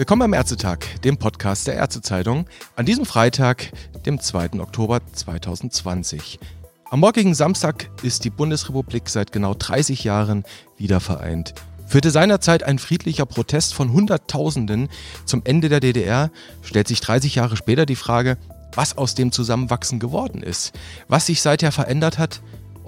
[0.00, 3.70] Willkommen am Ärztetag, dem Podcast der Ärztezeitung, an diesem Freitag,
[4.06, 4.58] dem 2.
[4.60, 6.40] Oktober 2020.
[6.90, 10.44] Am morgigen Samstag ist die Bundesrepublik seit genau 30 Jahren
[10.78, 11.52] wiedervereint.
[11.86, 14.88] Führte seinerzeit ein friedlicher Protest von Hunderttausenden
[15.26, 16.30] zum Ende der DDR,
[16.62, 18.38] stellt sich 30 Jahre später die Frage,
[18.74, 20.72] was aus dem Zusammenwachsen geworden ist,
[21.08, 22.40] was sich seither verändert hat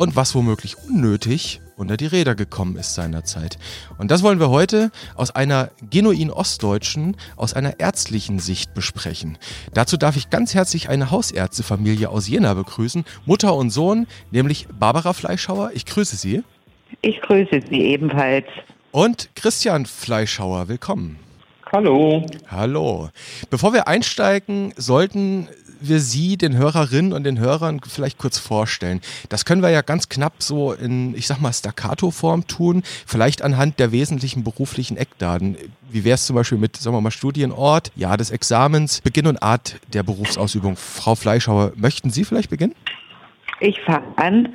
[0.03, 3.57] und was womöglich unnötig unter die Räder gekommen ist seinerzeit.
[3.99, 9.39] Und das wollen wir heute aus einer genuin ostdeutschen, aus einer ärztlichen Sicht besprechen.
[9.75, 15.13] Dazu darf ich ganz herzlich eine Hausärztefamilie aus Jena begrüßen, Mutter und Sohn, nämlich Barbara
[15.13, 15.71] Fleischhauer.
[15.73, 16.43] Ich grüße Sie.
[17.03, 18.47] Ich grüße Sie ebenfalls.
[18.91, 21.21] Und Christian Fleischhauer, willkommen.
[21.75, 22.27] Hallo.
[22.51, 23.09] Hallo.
[23.49, 25.49] Bevor wir einsteigen, sollten
[25.89, 29.01] wir Sie den Hörerinnen und den Hörern vielleicht kurz vorstellen?
[29.29, 33.79] Das können wir ja ganz knapp so in, ich sag mal, Staccato-Form tun, vielleicht anhand
[33.79, 35.57] der wesentlichen beruflichen Eckdaten.
[35.91, 39.43] Wie wäre es zum Beispiel mit, sagen wir mal, Studienort, Jahr des Examens, Beginn und
[39.43, 40.77] Art der Berufsausübung?
[40.77, 42.75] Frau Fleischhauer, möchten Sie vielleicht beginnen?
[43.61, 44.49] Ich fange an.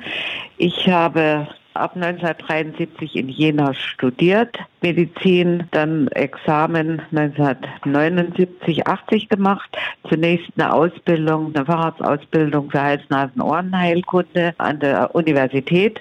[0.58, 9.76] Ich habe ab 1973 in Jena studiert, Medizin, dann Examen 1979, 80 gemacht.
[10.08, 16.00] Zunächst eine Ausbildung, eine Facharztausbildung für Hals-Nasen-Ohrenheilkunde an der Universität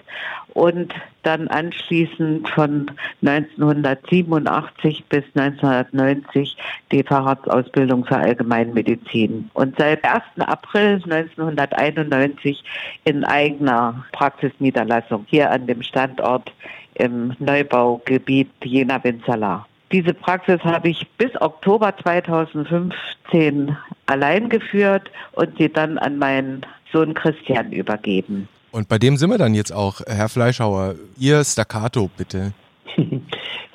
[0.57, 2.89] und dann anschließend von
[3.21, 6.57] 1987 bis 1990
[6.91, 9.51] die Facharztausbildung für Allgemeinmedizin.
[9.53, 10.23] Und seit 1.
[10.39, 12.63] April 1991
[13.03, 16.51] in eigener Praxisniederlassung hier an dem Standort
[16.99, 19.65] im Neubaugebiet Jena-Winzerla.
[19.91, 27.13] Diese Praxis habe ich bis Oktober 2015 allein geführt und sie dann an meinen Sohn
[27.13, 28.49] Christian übergeben.
[28.71, 30.95] Und bei dem sind wir dann jetzt auch, Herr Fleischhauer.
[31.17, 32.53] Ihr Staccato, bitte.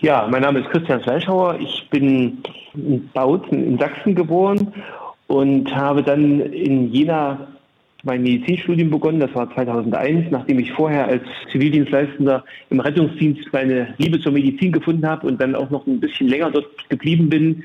[0.02, 1.60] Ja, mein Name ist Christian Fleischhauer.
[1.60, 2.42] Ich bin
[2.74, 4.74] in Bautzen in Sachsen geboren
[5.28, 7.46] und habe dann in Jena
[8.02, 9.20] mein Medizinstudium begonnen.
[9.20, 15.06] Das war 2001, nachdem ich vorher als Zivildienstleistender im Rettungsdienst meine Liebe zur Medizin gefunden
[15.06, 17.64] habe und dann auch noch ein bisschen länger dort geblieben bin.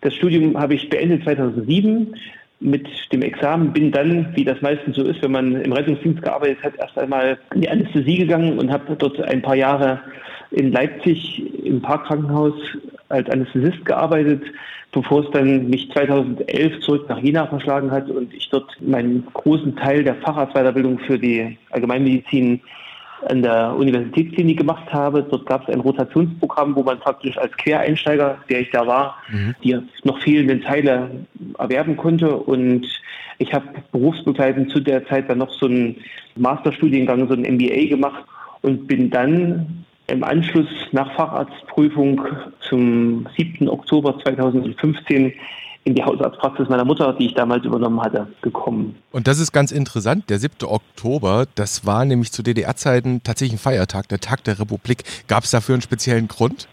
[0.00, 2.14] Das Studium habe ich beendet 2007
[2.60, 6.62] mit dem Examen, bin dann, wie das meistens so ist, wenn man im Rettungsdienst gearbeitet
[6.62, 10.00] hat, erst einmal in die Anästhesie gegangen und habe dort ein paar Jahre
[10.52, 12.54] in Leipzig im Parkkrankenhaus
[13.08, 14.42] als Anästhesist gearbeitet,
[14.92, 19.76] bevor es dann mich 2011 zurück nach Jena verschlagen hat und ich dort meinen großen
[19.76, 22.60] Teil der Facharztweiterbildung für die Allgemeinmedizin
[23.28, 25.22] an der Universitätsklinik gemacht habe.
[25.22, 29.54] Dort gab es ein Rotationsprogramm, wo man praktisch als Quereinsteiger, der ich da war, mhm.
[29.62, 31.10] die noch fehlenden Teile
[31.58, 32.36] erwerben konnte.
[32.36, 32.86] Und
[33.38, 35.96] ich habe berufsbegleitend zu der Zeit dann noch so einen
[36.36, 38.24] Masterstudiengang, so ein MBA gemacht
[38.62, 42.20] und bin dann im Anschluss nach Facharztprüfung
[42.68, 43.68] zum 7.
[43.68, 45.32] Oktober 2015
[45.84, 48.96] in die Hausarztpraxis meiner Mutter, die ich damals übernommen hatte, gekommen.
[49.12, 50.28] Und das ist ganz interessant.
[50.30, 50.66] Der 7.
[50.66, 55.04] Oktober, das war nämlich zu DDR-Zeiten tatsächlich ein Feiertag, der Tag der Republik.
[55.28, 56.66] Gab es dafür einen speziellen Grund?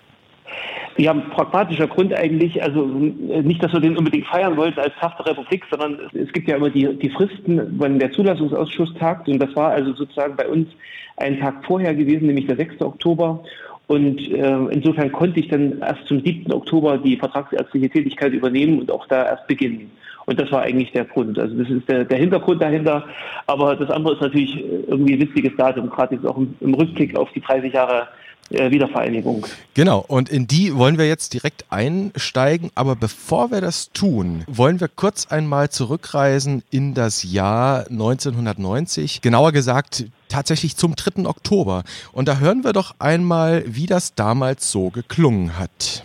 [0.97, 5.17] Ja, ein pragmatischer Grund eigentlich, also nicht, dass wir den unbedingt feiern wollten als Tag
[5.17, 9.39] der Republik, sondern es gibt ja immer die, die Fristen, wann der Zulassungsausschuss tagt und
[9.39, 10.69] das war also sozusagen bei uns
[11.18, 12.81] ein Tag vorher gewesen, nämlich der 6.
[12.81, 13.44] Oktober
[13.88, 16.51] und äh, insofern konnte ich dann erst zum 7.
[16.53, 19.91] Oktober die vertragsärztliche Tätigkeit übernehmen und auch da erst beginnen.
[20.25, 21.38] Und das war eigentlich der Grund.
[21.38, 23.06] Also das ist der, der Hintergrund dahinter.
[23.46, 24.57] Aber das andere ist natürlich
[24.88, 28.07] irgendwie ein witziges Datum, gerade jetzt auch im, im Rückblick auf die 30 Jahre
[28.50, 29.48] Wiedervereinigung.
[29.74, 32.70] Genau, und in die wollen wir jetzt direkt einsteigen.
[32.76, 39.22] Aber bevor wir das tun, wollen wir kurz einmal zurückreisen in das Jahr 1990.
[39.22, 41.26] Genauer gesagt tatsächlich zum 3.
[41.26, 41.84] Oktober.
[42.12, 46.04] Und da hören wir doch einmal, wie das damals so geklungen hat.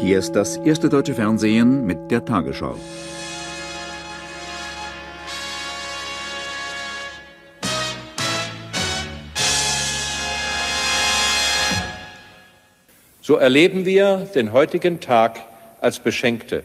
[0.00, 2.74] Hier ist das erste deutsche Fernsehen mit der Tagesschau.
[13.30, 15.38] So erleben wir den heutigen Tag
[15.80, 16.64] als Beschenkte.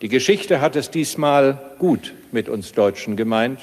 [0.00, 3.60] Die Geschichte hat es diesmal gut mit uns Deutschen gemeint.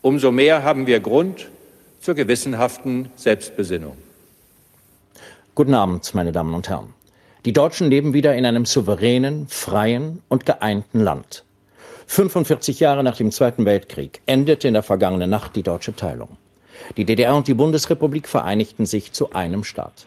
[0.00, 1.50] Umso mehr haben wir Grund
[2.00, 3.98] zur gewissenhaften Selbstbesinnung.
[5.54, 6.94] Guten Abend, meine Damen und Herren.
[7.44, 11.44] Die Deutschen leben wieder in einem souveränen, freien und geeinten Land.
[12.06, 16.38] 45 Jahre nach dem Zweiten Weltkrieg endete in der vergangenen Nacht die deutsche Teilung.
[16.96, 20.06] Die DDR und die Bundesrepublik vereinigten sich zu einem Staat.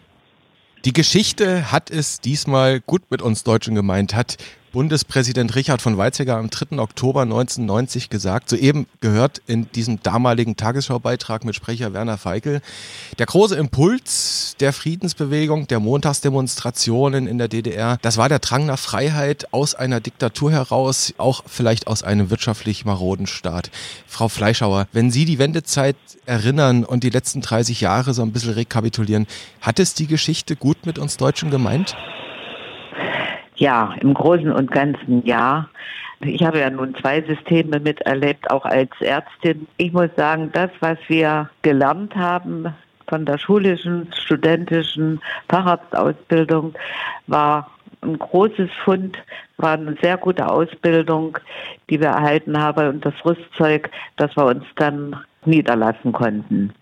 [0.86, 4.38] Die Geschichte hat es diesmal gut mit uns Deutschen gemeint, hat
[4.76, 6.80] Bundespräsident Richard von Weizsäcker am 3.
[6.80, 8.50] Oktober 1990 gesagt.
[8.50, 12.60] Soeben gehört in diesem damaligen Tagesschaubeitrag mit Sprecher Werner Feigl
[13.18, 18.00] der große Impuls der Friedensbewegung, der Montagsdemonstrationen in der DDR.
[18.02, 22.84] Das war der Drang nach Freiheit aus einer Diktatur heraus, auch vielleicht aus einem wirtschaftlich
[22.84, 23.72] maroden Staat.
[24.08, 25.96] Frau Fleischhauer, wenn Sie die Wendezeit
[26.26, 29.26] erinnern und die letzten 30 Jahre so ein bisschen rekapitulieren,
[29.62, 31.96] hat es die Geschichte gut mit uns Deutschen gemeint?
[33.56, 35.68] Ja, im Großen und Ganzen ja.
[36.22, 39.68] Ich habe ja nun zwei Systeme miterlebt, auch als Ärztin.
[39.78, 42.68] Ich muss sagen, das, was wir gelernt haben
[43.08, 46.74] von der schulischen, studentischen Facharztausbildung,
[47.28, 47.70] war
[48.02, 49.18] ein großes Fund,
[49.58, 51.38] war eine sehr gute Ausbildung,
[51.90, 55.16] die wir erhalten haben und das Rüstzeug, das wir uns dann
[55.46, 56.74] niederlassen konnten.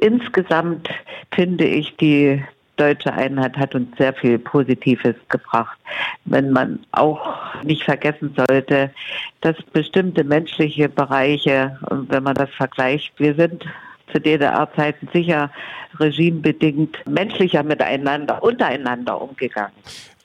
[0.00, 0.88] Insgesamt
[1.32, 2.42] finde ich, die
[2.76, 5.78] deutsche Einheit hat uns sehr viel Positives gebracht.
[6.24, 8.90] Wenn man auch nicht vergessen sollte,
[9.40, 13.64] dass bestimmte menschliche Bereiche, wenn man das vergleicht, wir sind
[14.12, 15.50] zu DDR-Zeiten sicher
[15.98, 19.72] regimebedingt menschlicher miteinander, untereinander umgegangen.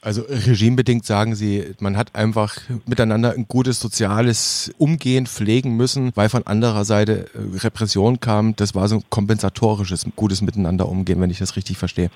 [0.04, 2.58] Also regimebedingt sagen Sie, man hat einfach
[2.88, 8.56] miteinander ein gutes soziales Umgehen pflegen müssen, weil von anderer Seite äh, Repression kam.
[8.56, 12.10] Das war so ein kompensatorisches, gutes Miteinander umgehen, wenn ich das richtig verstehe.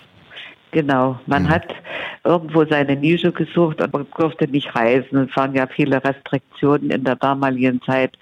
[0.72, 1.50] Genau, man mhm.
[1.50, 1.74] hat
[2.24, 5.30] irgendwo seine Nische gesucht, aber durfte nicht reisen.
[5.30, 8.18] Es waren ja viele Restriktionen in der damaligen Zeit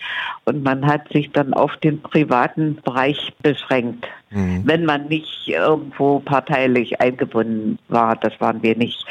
[0.46, 4.06] und man hat sich dann auf den privaten Bereich beschränkt.
[4.30, 4.62] Mhm.
[4.66, 9.04] Wenn man nicht irgendwo parteilich eingebunden war, das waren wir nicht.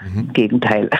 [0.00, 0.32] Mhm.
[0.32, 0.90] Gegenteil.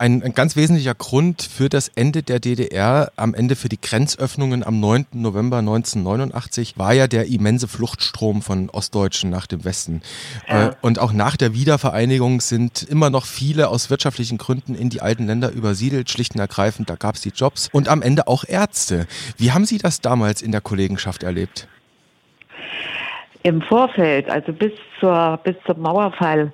[0.00, 4.64] Ein, ein, ganz wesentlicher Grund für das Ende der DDR, am Ende für die Grenzöffnungen
[4.64, 5.08] am 9.
[5.12, 10.00] November 1989, war ja der immense Fluchtstrom von Ostdeutschen nach dem Westen.
[10.48, 10.68] Ja.
[10.68, 15.02] Äh, und auch nach der Wiedervereinigung sind immer noch viele aus wirtschaftlichen Gründen in die
[15.02, 16.88] alten Länder übersiedelt, schlicht und ergreifend.
[16.88, 19.06] Da gab es die Jobs und am Ende auch Ärzte.
[19.36, 21.68] Wie haben Sie das damals in der Kollegenschaft erlebt?
[23.42, 26.52] Im Vorfeld, also bis zur, bis zum Mauerfall,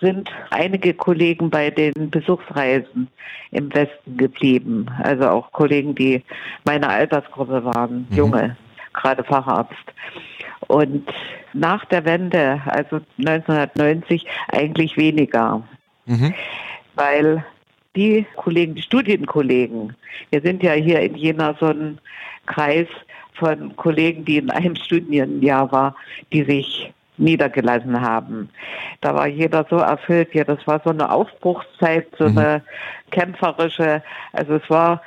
[0.00, 3.08] sind einige Kollegen bei den Besuchsreisen
[3.50, 4.86] im Westen geblieben.
[5.02, 6.22] Also auch Kollegen, die
[6.64, 8.16] meiner Altersgruppe waren, mhm.
[8.16, 8.56] junge,
[8.92, 9.74] gerade Facharzt.
[10.68, 11.12] Und
[11.54, 15.62] nach der Wende, also 1990, eigentlich weniger.
[16.06, 16.34] Mhm.
[16.94, 17.44] Weil
[17.96, 19.96] die Kollegen, die Studienkollegen,
[20.30, 21.98] wir sind ja hier in Jena so ein
[22.46, 22.86] Kreis,
[23.38, 25.94] von Kollegen, die in einem Studienjahr war,
[26.32, 28.48] die sich niedergelassen haben.
[29.00, 32.38] Da war jeder so erfüllt, ja, das war so eine Aufbruchszeit, so mhm.
[32.38, 32.62] eine
[33.10, 34.02] kämpferische,
[34.32, 35.02] also es war,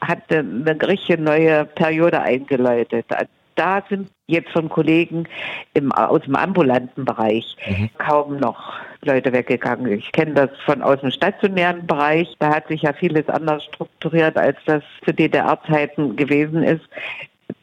[0.00, 3.06] hat eine richtige neue Periode eingeläutet.
[3.54, 5.28] Da sind jetzt von Kollegen
[5.74, 7.90] im, aus dem ambulanten Bereich mhm.
[7.98, 8.74] kaum noch
[9.04, 9.92] Leute weggegangen.
[9.92, 12.34] Ich kenne das von aus dem stationären Bereich.
[12.38, 16.88] Da hat sich ja vieles anders strukturiert, als das zu DDR-Zeiten gewesen ist.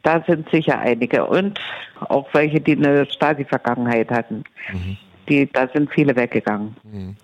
[0.02, 1.60] Da sind sicher einige und
[2.00, 4.44] auch welche, die eine Stasi-Vergangenheit hatten.
[4.72, 4.96] Mhm.
[5.28, 6.76] Die, da sind viele weggegangen.
[6.82, 7.16] Mhm.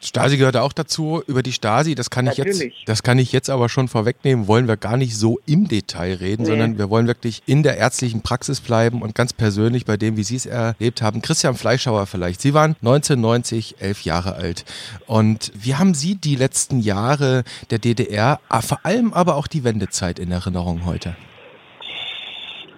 [0.00, 1.22] Stasi gehört auch dazu.
[1.26, 4.68] Über die Stasi, das kann ich jetzt, das kann ich jetzt aber schon vorwegnehmen, wollen
[4.68, 6.48] wir gar nicht so im Detail reden, nee.
[6.50, 10.22] sondern wir wollen wirklich in der ärztlichen Praxis bleiben und ganz persönlich bei dem, wie
[10.22, 11.20] Sie es erlebt haben.
[11.20, 12.40] Christian Fleischhauer vielleicht.
[12.40, 14.64] Sie waren 1990 elf Jahre alt.
[15.06, 20.20] Und wie haben Sie die letzten Jahre der DDR, vor allem aber auch die Wendezeit
[20.20, 21.16] in Erinnerung heute?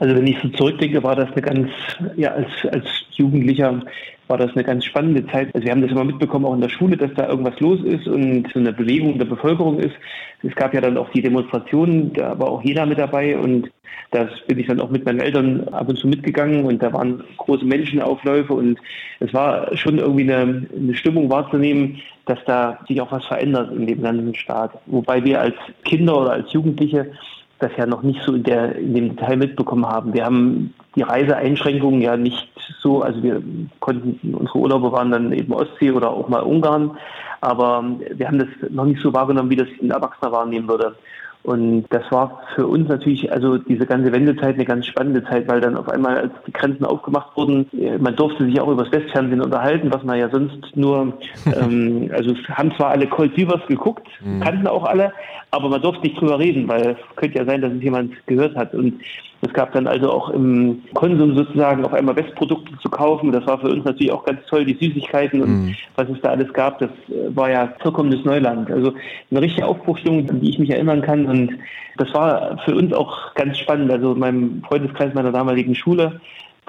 [0.01, 1.69] Also wenn ich so zurückdenke, war das eine ganz,
[2.17, 3.83] ja, als, als Jugendlicher
[4.29, 5.55] war das eine ganz spannende Zeit.
[5.55, 8.07] Also wir haben das immer mitbekommen, auch in der Schule, dass da irgendwas los ist
[8.07, 9.95] und so eine Bewegung der Bevölkerung ist.
[10.43, 13.71] Es gab ja dann auch die Demonstrationen, da war auch jeder mit dabei und
[14.13, 17.23] da bin ich dann auch mit meinen Eltern ab und zu mitgegangen und da waren
[17.37, 18.79] große Menschenaufläufe und
[19.19, 23.87] es war schon irgendwie eine, eine Stimmung wahrzunehmen, dass da sich auch was verändert in
[23.87, 24.73] dem ganzen Staat.
[24.87, 27.13] Wobei wir als Kinder oder als Jugendliche
[27.61, 30.13] das ja noch nicht so in, der, in dem Detail mitbekommen haben.
[30.13, 32.49] Wir haben die Reiseeinschränkungen ja nicht
[32.81, 33.43] so, also wir
[33.81, 36.97] konnten, unsere Urlaube waren dann eben Ostsee oder auch mal Ungarn,
[37.41, 40.97] aber wir haben das noch nicht so wahrgenommen, wie das ein Erwachsener wahrnehmen würde.
[41.43, 45.61] Und das war für uns natürlich, also diese ganze Wendezeit eine ganz spannende Zeit, weil
[45.61, 48.93] dann auf einmal, als die Grenzen aufgemacht wurden, äh, man durfte sich auch über das
[48.93, 51.15] Westfernsehen unterhalten, was man ja sonst nur,
[51.47, 54.41] ähm, also haben zwar alle Cold Beavers geguckt, mhm.
[54.41, 55.13] kannten auch alle,
[55.51, 58.55] aber man durfte nicht drüber reden, weil es könnte ja sein, dass es jemand gehört
[58.55, 58.75] hat.
[58.75, 59.01] Und
[59.43, 63.33] es gab dann also auch im Konsum sozusagen auf einmal Westprodukte zu kaufen.
[63.33, 65.77] Das war für uns natürlich auch ganz toll, die Süßigkeiten und mhm.
[65.97, 68.71] was es da alles gab, das äh, war ja vollkommenes Neuland.
[68.71, 68.93] Also
[69.31, 71.25] eine richtige Aufbruchstimmung, an die ich mich erinnern kann.
[71.25, 71.59] Und
[71.97, 73.91] das war für uns auch ganz spannend.
[73.91, 76.21] Also in meinem Freundeskreis meiner damaligen Schule,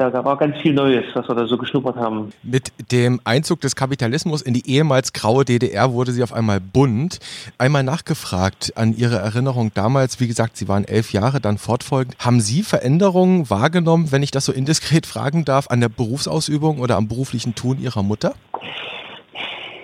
[0.10, 2.32] da war ganz viel Neues, was wir da so geschnuppert haben.
[2.44, 7.20] Mit dem Einzug des Kapitalismus in die ehemals graue DDR wurde sie auf einmal bunt.
[7.58, 12.16] Einmal nachgefragt an Ihre Erinnerung damals, wie gesagt, Sie waren elf Jahre, dann fortfolgend.
[12.20, 16.98] Haben Sie Veränderungen wahrgenommen, wenn ich das so indiskret fragen darf, an der Berufsausübung oder
[16.98, 18.34] am beruflichen Tun Ihrer Mutter?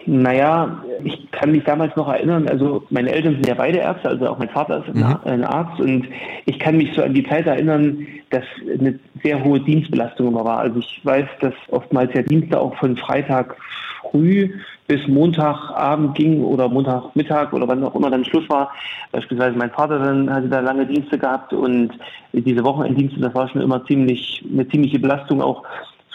[0.10, 4.30] Naja, ich kann mich damals noch erinnern, also meine Eltern sind ja beide Ärzte, also
[4.30, 5.18] auch mein Vater ist mhm.
[5.26, 6.08] ein Arzt und
[6.46, 8.46] ich kann mich so an die Zeit erinnern, dass
[8.80, 10.60] eine sehr hohe Dienstbelastung immer war.
[10.60, 13.58] Also ich weiß, dass oftmals ja Dienste auch von Freitag
[14.02, 14.50] früh
[14.88, 18.72] bis Montagabend ging oder Montagmittag oder wann auch immer dann Schluss war.
[19.12, 21.90] Beispielsweise mein Vater dann hatte da lange Dienste gehabt und
[22.32, 25.64] diese Wochenenddienste, das war schon immer ziemlich eine ziemliche Belastung auch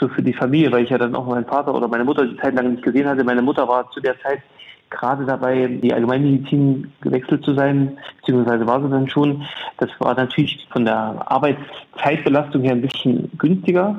[0.03, 2.37] so für die Familie, weil ich ja dann auch meinen Vater oder meine Mutter die
[2.37, 3.23] Zeit lang nicht gesehen hatte.
[3.25, 4.43] Meine Mutter war zu der Zeit
[4.91, 9.43] gerade dabei, die Allgemeinmedizin gewechselt zu sein, beziehungsweise war sie dann schon.
[9.79, 13.97] Das war natürlich von der Arbeitszeitbelastung her ein bisschen günstiger.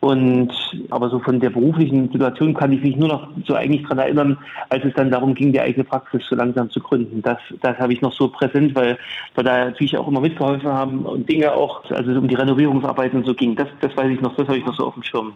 [0.00, 0.52] Und
[0.90, 4.38] aber so von der beruflichen Situation kann ich mich nur noch so eigentlich daran erinnern,
[4.68, 7.20] als es dann darum ging, die eigene Praxis so langsam zu gründen.
[7.22, 8.96] Das, das habe ich noch so präsent, weil
[9.34, 13.34] wir da natürlich auch immer mitgeholfen haben und Dinge auch, also um die Renovierungsarbeiten so
[13.34, 13.56] ging.
[13.56, 15.32] Das, das weiß ich noch, das habe ich noch so auf dem Schirm.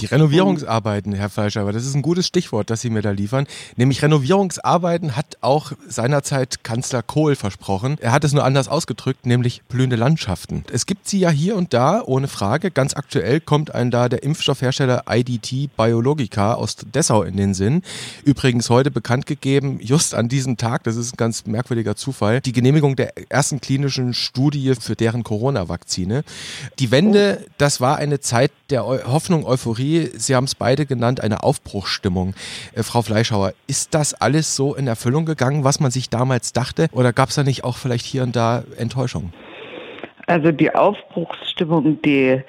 [0.00, 3.46] Die Renovierungsarbeiten, Herr Fleischer, aber das ist ein gutes Stichwort, das Sie mir da liefern.
[3.76, 7.96] Nämlich Renovierungsarbeiten hat auch seinerzeit Kanzler Kohl versprochen.
[8.00, 10.64] Er hat es nur anders ausgedrückt, nämlich blühende Landschaften.
[10.70, 12.70] Es gibt sie ja hier und da, ohne Frage.
[12.70, 17.80] Ganz aktuell kommt ein da der Impfstoffhersteller IDT Biologica aus Dessau in den Sinn.
[18.24, 22.52] Übrigens heute bekannt gegeben, just an diesem Tag, das ist ein ganz merkwürdiger Zufall, die
[22.52, 26.24] Genehmigung der ersten klinischen Studie für deren Corona-Vakzine.
[26.78, 30.10] Die Wende, das war eine Zeit der Hoffnung, Euphorie.
[30.14, 32.34] Sie haben es beide genannt, eine Aufbruchsstimmung.
[32.74, 36.88] Äh, Frau Fleischhauer, ist das alles so in Erfüllung gegangen, was man sich damals dachte?
[36.92, 39.32] Oder gab es da nicht auch vielleicht hier und da Enttäuschung?
[40.26, 42.42] Also die Aufbruchsstimmung, die,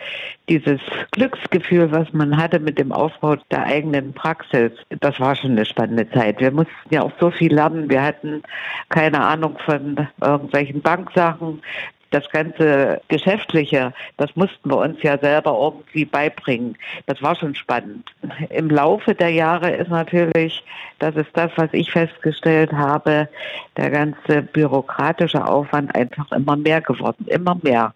[0.50, 0.80] dieses
[1.12, 6.10] Glücksgefühl, was man hatte mit dem Aufbau der eigenen Praxis, das war schon eine spannende
[6.10, 6.40] Zeit.
[6.40, 7.88] Wir mussten ja auch so viel lernen.
[7.90, 8.42] Wir hatten
[8.90, 11.62] keine Ahnung von irgendwelchen Banksachen
[12.12, 16.78] das ganze Geschäftliche, das mussten wir uns ja selber irgendwie beibringen.
[17.06, 18.10] Das war schon spannend.
[18.50, 20.64] Im Laufe der Jahre ist natürlich,
[21.00, 23.28] das ist das, was ich festgestellt habe,
[23.76, 27.94] der ganze bürokratische Aufwand einfach immer mehr geworden, immer mehr.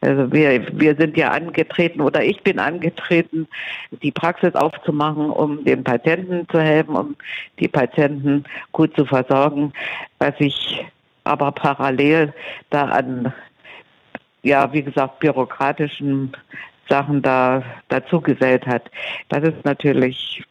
[0.00, 3.48] Also wir, wir sind ja angetreten oder ich bin angetreten,
[4.02, 7.16] die Praxis aufzumachen, um den Patienten zu helfen, um
[7.58, 9.72] die Patienten gut zu versorgen.
[10.20, 10.84] Was ich
[11.28, 12.32] aber parallel
[12.70, 13.32] da an,
[14.42, 16.32] ja, wie gesagt, bürokratischen
[16.88, 18.90] Sachen da dazu gesellt hat.
[19.28, 20.42] Das ist natürlich,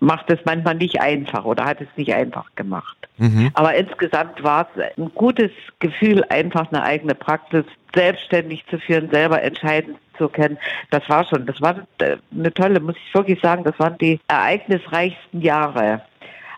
[0.00, 2.96] macht es manchmal nicht einfach oder hat es nicht einfach gemacht.
[3.18, 3.50] Mhm.
[3.54, 7.64] Aber insgesamt war es ein gutes Gefühl, einfach eine eigene Praxis
[7.94, 10.58] selbstständig zu führen, selber entscheiden zu können.
[10.90, 15.40] Das war schon, das war eine tolle, muss ich wirklich sagen, das waren die ereignisreichsten
[15.40, 16.02] Jahre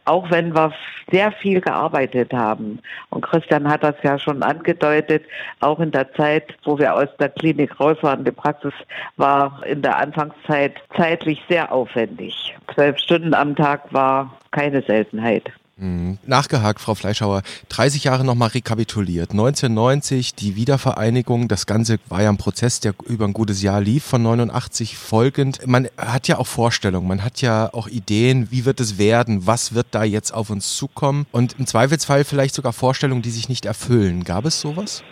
[0.08, 0.72] auch wenn wir
[1.10, 2.80] sehr viel gearbeitet haben.
[3.10, 5.24] Und Christian hat das ja schon angedeutet,
[5.60, 8.74] auch in der Zeit, wo wir aus der Klinik raus waren, die Praxis
[9.16, 12.56] war in der Anfangszeit zeitlich sehr aufwendig.
[12.74, 15.50] Zwölf Stunden am Tag war keine Seltenheit.
[15.78, 16.18] Mhm.
[16.26, 19.30] Nachgehakt, Frau Fleischhauer, 30 Jahre nochmal rekapituliert.
[19.30, 24.04] 1990 die Wiedervereinigung, das Ganze war ja ein Prozess, der über ein gutes Jahr lief,
[24.04, 25.66] von 89 folgend.
[25.66, 29.74] Man hat ja auch Vorstellungen, man hat ja auch Ideen, wie wird es werden, was
[29.74, 33.64] wird da jetzt auf uns zukommen und im Zweifelsfall vielleicht sogar Vorstellungen, die sich nicht
[33.64, 34.24] erfüllen.
[34.24, 35.04] Gab es sowas?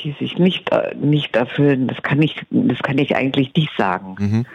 [0.00, 4.16] Die sich nicht, äh, nicht erfüllen, das kann ich, das kann ich eigentlich nicht sagen.
[4.18, 4.46] Mhm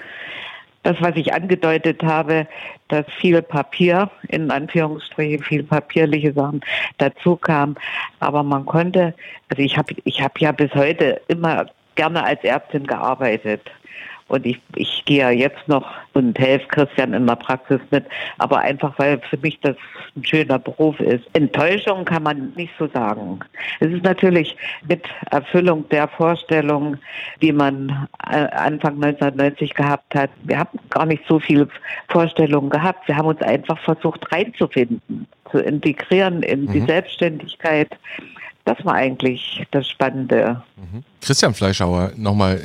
[0.84, 2.48] das, was ich angedeutet habe,
[2.90, 6.62] dass viel Papier, in Anführungsstrichen viel papierliche Sachen
[6.98, 7.76] dazu kam.
[8.20, 9.14] Aber man konnte,
[9.50, 13.62] also ich habe ich hab ja bis heute immer gerne als Ärztin gearbeitet.
[14.34, 18.04] Und ich, ich gehe ja jetzt noch und helfe Christian in der Praxis mit,
[18.40, 19.76] aber einfach, weil für mich das
[20.16, 21.24] ein schöner Beruf ist.
[21.34, 23.42] Enttäuschung kann man nicht so sagen.
[23.80, 26.98] Es ist natürlich mit Erfüllung der Vorstellung,
[27.44, 30.32] die man äh, Anfang 1990 gehabt hat.
[30.46, 31.68] Wir haben gar nicht so viele
[32.08, 33.08] Vorstellungen gehabt.
[33.08, 36.72] Wir haben uns einfach versucht reinzufinden, zu integrieren in mhm.
[36.72, 37.96] die Selbstständigkeit.
[38.66, 40.64] Das war eigentlich das Spannende.
[40.78, 41.04] Mhm.
[41.22, 42.60] Christian Fleischhauer, nochmal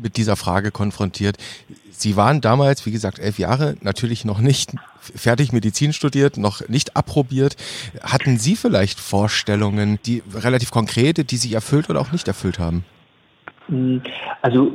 [0.00, 1.36] mit dieser Frage konfrontiert.
[1.90, 6.96] Sie waren damals, wie gesagt, elf Jahre, natürlich noch nicht fertig Medizin studiert, noch nicht
[6.96, 7.56] approbiert.
[8.02, 12.84] Hatten Sie vielleicht Vorstellungen, die relativ konkrete, die sich erfüllt oder auch nicht erfüllt haben?
[14.42, 14.72] Also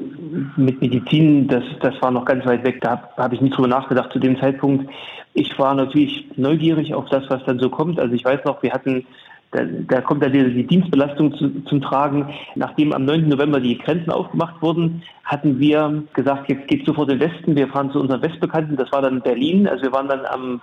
[0.55, 2.79] mit Medizin, das, das war noch ganz weit weg.
[2.81, 4.89] Da habe ich nicht drüber nachgedacht zu dem Zeitpunkt.
[5.33, 7.99] Ich war natürlich neugierig auf das, was dann so kommt.
[7.99, 9.05] Also ich weiß noch, wir hatten
[9.51, 12.27] da, da kommt dann die, die Dienstbelastung zu, zum Tragen.
[12.55, 13.29] Nachdem am 9.
[13.29, 17.67] November die Grenzen aufgemacht wurden, hatten wir gesagt, jetzt geht sofort in den Westen, wir
[17.67, 19.67] fahren zu unseren Westbekannten, das war dann Berlin.
[19.67, 20.61] Also wir waren dann am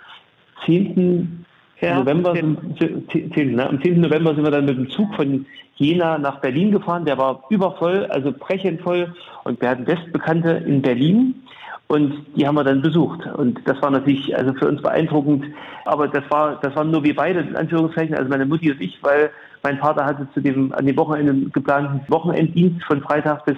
[0.66, 1.44] 10.
[1.80, 3.08] Ja, November, 10.
[3.34, 3.68] 10, ne?
[3.68, 4.00] am 10.
[4.00, 7.04] November sind wir dann mit dem Zug von Jena nach Berlin gefahren.
[7.04, 9.14] Der war übervoll, also brechend voll.
[9.44, 11.34] Und wir hatten Westbekannte in Berlin.
[11.94, 13.24] Und die haben wir dann besucht.
[13.36, 15.44] Und das war natürlich also für uns beeindruckend.
[15.84, 18.98] Aber das war, das waren nur wir beide, in Anführungszeichen, also meine Mutti und ich,
[19.02, 19.30] weil
[19.62, 23.56] mein Vater hatte zu dem, an dem Wochenende geplanten Wochenenddienst von Freitag bis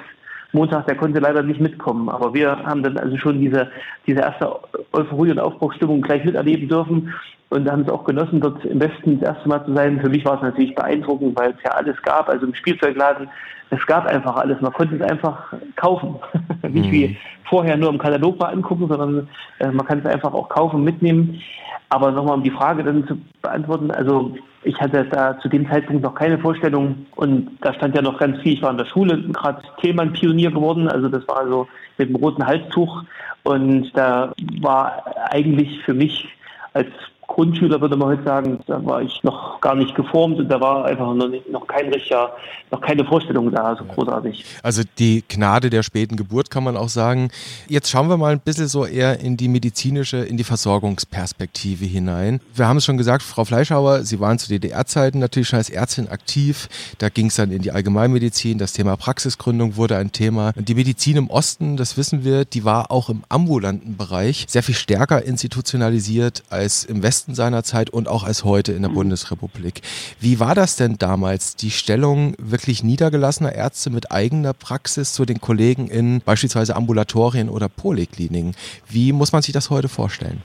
[0.52, 2.10] Montag, der konnte leider nicht mitkommen.
[2.10, 3.70] Aber wir haben dann also schon diese,
[4.06, 4.54] diese erste
[4.92, 7.14] Euphorie und Aufbruchstimmung gleich miterleben dürfen
[7.48, 9.98] und haben es auch genossen, dort im Westen das erste Mal zu sein.
[9.98, 12.28] Für mich war es natürlich beeindruckend, weil es ja alles gab.
[12.28, 13.28] Also im Spielzeugladen,
[13.70, 14.60] es gab einfach alles.
[14.60, 16.16] Man konnte es einfach kaufen.
[16.62, 17.16] Nicht wie mhm.
[17.44, 21.40] vorher nur im Katalog mal angucken, sondern äh, man kann es einfach auch kaufen, mitnehmen.
[21.88, 26.02] Aber nochmal um die Frage dann zu beantworten, also ich hatte da zu dem Zeitpunkt
[26.02, 28.54] noch keine Vorstellung und da stand ja noch ganz viel.
[28.54, 31.68] Ich war in der Schule gerade Thälmann-Pionier geworden, also das war so
[31.98, 33.04] mit dem roten Halstuch
[33.44, 36.26] und da war eigentlich für mich
[36.72, 36.88] als
[37.26, 40.84] Grundschüler würde man heute sagen, da war ich noch gar nicht geformt und da war
[40.84, 42.30] einfach noch, nicht, noch kein richtiger,
[42.70, 44.44] noch keine Vorstellung da, so großartig.
[44.62, 47.30] Also die Gnade der späten Geburt kann man auch sagen.
[47.68, 52.40] Jetzt schauen wir mal ein bisschen so eher in die medizinische, in die Versorgungsperspektive hinein.
[52.54, 56.08] Wir haben es schon gesagt, Frau Fleischhauer, Sie waren zu DDR-Zeiten natürlich schon als Ärztin
[56.08, 56.68] aktiv.
[56.98, 58.58] Da ging es dann in die Allgemeinmedizin.
[58.58, 60.52] Das Thema Praxisgründung wurde ein Thema.
[60.56, 64.74] Die Medizin im Osten, das wissen wir, die war auch im ambulanten Bereich sehr viel
[64.74, 68.96] stärker institutionalisiert als im Westen Westen seiner Zeit und auch als heute in der mhm.
[68.96, 69.80] Bundesrepublik.
[70.20, 75.40] Wie war das denn damals, die Stellung wirklich niedergelassener Ärzte mit eigener Praxis zu den
[75.40, 78.54] Kollegen in beispielsweise Ambulatorien oder Polikliniken?
[78.86, 80.42] Wie muss man sich das heute vorstellen?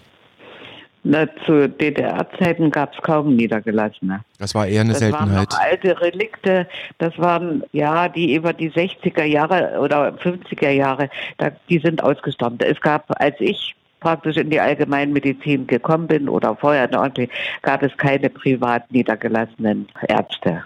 [1.03, 4.21] Na, zu DDR-Zeiten gab es kaum Niedergelassene.
[4.39, 5.51] Das war eher eine das Seltenheit.
[5.51, 6.67] Das waren alte Relikte.
[6.99, 12.59] Das waren, ja, die über die 60er Jahre oder 50er Jahre, da, die sind ausgestorben.
[12.61, 17.07] Es gab, als ich praktisch in die Allgemeinmedizin gekommen bin oder vorher noch,
[17.61, 20.63] gab es keine privat niedergelassenen Ärzte.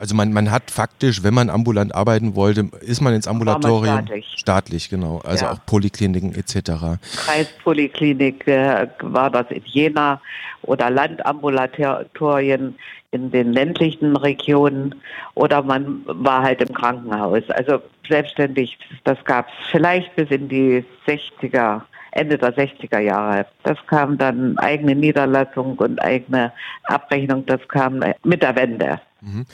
[0.00, 3.98] Also man, man hat faktisch, wenn man ambulant arbeiten wollte, ist man ins Ambulatorium.
[3.98, 4.34] Staatlich.
[4.34, 4.88] staatlich.
[4.88, 5.18] genau.
[5.18, 5.52] Also ja.
[5.52, 6.98] auch Polikliniken etc.
[7.16, 10.22] Kreispoliklinik äh, war das in Jena
[10.62, 12.76] oder Landambulatorien
[13.10, 14.94] in den ländlichen Regionen
[15.34, 17.42] oder man war halt im Krankenhaus.
[17.50, 23.46] Also selbstständig, das gab es vielleicht bis in die 60er Ende der 60er Jahre.
[23.62, 26.52] Das kam dann eigene Niederlassung und eigene
[26.84, 29.00] Abrechnung, das kam mit der Wende.
[29.22, 29.44] Mhm.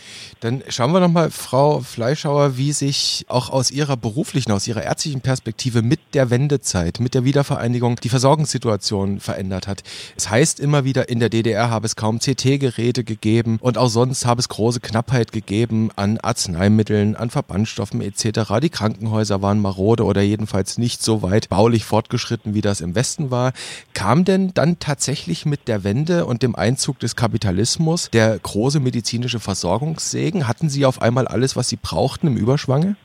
[0.41, 5.23] Dann schauen wir nochmal, Frau Fleischhauer, wie sich auch aus Ihrer beruflichen, aus Ihrer ärztlichen
[5.23, 9.83] Perspektive mit der Wendezeit, mit der Wiedervereinigung die Versorgungssituation verändert hat.
[10.17, 14.25] Es heißt immer wieder, in der DDR habe es kaum CT-Geräte gegeben und auch sonst
[14.25, 18.61] habe es große Knappheit gegeben an Arzneimitteln, an Verbandstoffen etc.
[18.63, 23.33] Die Krankenhäuser waren marode oder jedenfalls nicht so weit baulich fortgeschritten, wie das im Westen
[23.33, 23.53] war.
[23.95, 29.41] Kam denn dann tatsächlich mit der Wende und dem Einzug des Kapitalismus der große medizinische
[29.41, 30.47] Versorgung Versorgungssegen?
[30.47, 32.97] Hatten Sie auf einmal alles, was Sie brauchten im Überschwange?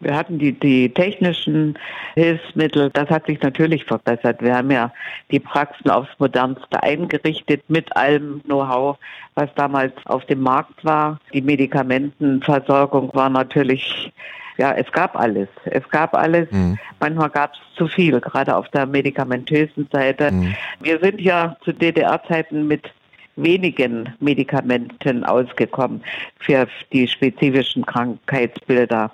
[0.00, 1.78] Wir hatten die, die technischen
[2.14, 4.42] Hilfsmittel, das hat sich natürlich verbessert.
[4.42, 4.92] Wir haben ja
[5.30, 8.96] die Praxen aufs Modernste eingerichtet mit allem Know-how,
[9.34, 11.18] was damals auf dem Markt war.
[11.32, 14.12] Die Medikamentenversorgung war natürlich,
[14.56, 15.48] ja, es gab alles.
[15.64, 16.50] Es gab alles.
[16.50, 16.78] Mhm.
[17.00, 20.32] Manchmal gab es zu viel, gerade auf der medikamentösen Seite.
[20.32, 20.54] Mhm.
[20.80, 22.90] Wir sind ja zu DDR-Zeiten mit
[23.36, 26.02] wenigen Medikamenten ausgekommen
[26.38, 29.10] für die spezifischen Krankheitsbilder.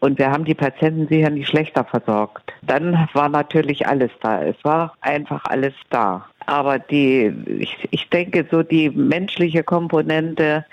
[0.00, 2.52] Und wir haben die Patienten sicher nicht schlechter versorgt.
[2.62, 4.42] Dann war natürlich alles da.
[4.42, 6.26] Es war einfach alles da.
[6.46, 10.64] Aber die, ich, ich denke, so die menschliche Komponente,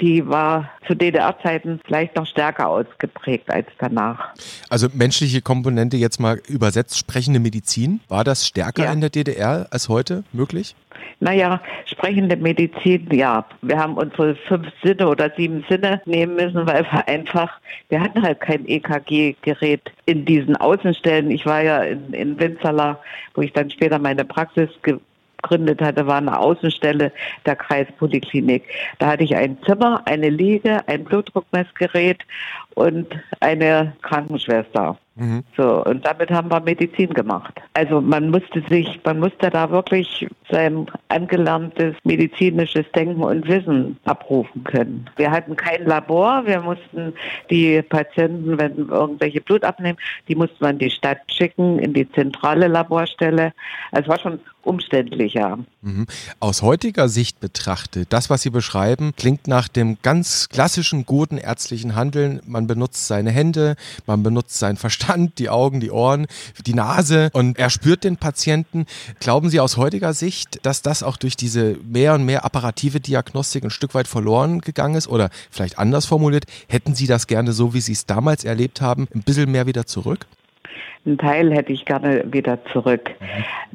[0.00, 4.34] die war zu DDR-Zeiten vielleicht noch stärker ausgeprägt als danach.
[4.68, 8.92] Also menschliche Komponente jetzt mal übersetzt, sprechende Medizin, war das stärker ja.
[8.92, 10.74] in der DDR als heute möglich?
[11.20, 13.44] Naja, sprechende Medizin, ja.
[13.60, 17.60] Wir haben unsere fünf Sinne oder sieben Sinne nehmen müssen, weil wir einfach,
[17.90, 21.30] wir hatten halt kein EKG-Gerät in diesen Außenstellen.
[21.30, 22.98] Ich war ja in, in Winzerla,
[23.34, 24.70] wo ich dann später meine Praxis
[25.42, 27.12] gegründet hatte, war eine Außenstelle
[27.46, 28.64] der Kreispoliklinik.
[28.98, 32.22] Da hatte ich ein Zimmer, eine Liege, ein Blutdruckmessgerät
[32.74, 33.06] und
[33.40, 34.98] eine Krankenschwester.
[35.20, 35.44] Mhm.
[35.54, 37.60] So, und damit haben wir Medizin gemacht.
[37.74, 44.64] Also man musste sich, man musste da wirklich sein angelerntes medizinisches Denken und Wissen abrufen
[44.64, 45.10] können.
[45.16, 47.12] Wir hatten kein Labor, wir mussten
[47.50, 52.10] die Patienten, wenn irgendwelche Blut abnehmen, die mussten wir in die Stadt schicken, in die
[52.12, 53.52] zentrale Laborstelle.
[53.92, 55.58] Also es war schon umständlicher.
[55.82, 56.06] Mhm.
[56.38, 61.94] Aus heutiger Sicht betrachtet, das, was Sie beschreiben, klingt nach dem ganz klassischen guten ärztlichen
[61.94, 62.40] Handeln.
[62.46, 63.74] Man benutzt seine Hände,
[64.06, 66.28] man benutzt seinen Verstand, die Augen, die Ohren,
[66.64, 68.86] die Nase und er spürt den Patienten.
[69.18, 73.64] Glauben Sie aus heutiger Sicht, dass das auch durch diese mehr und mehr apparative Diagnostik
[73.64, 75.08] ein Stück weit verloren gegangen ist?
[75.08, 79.08] Oder vielleicht anders formuliert, hätten Sie das gerne so, wie Sie es damals erlebt haben,
[79.12, 80.28] ein bisschen mehr wieder zurück?
[81.06, 83.10] Ein Teil hätte ich gerne wieder zurück,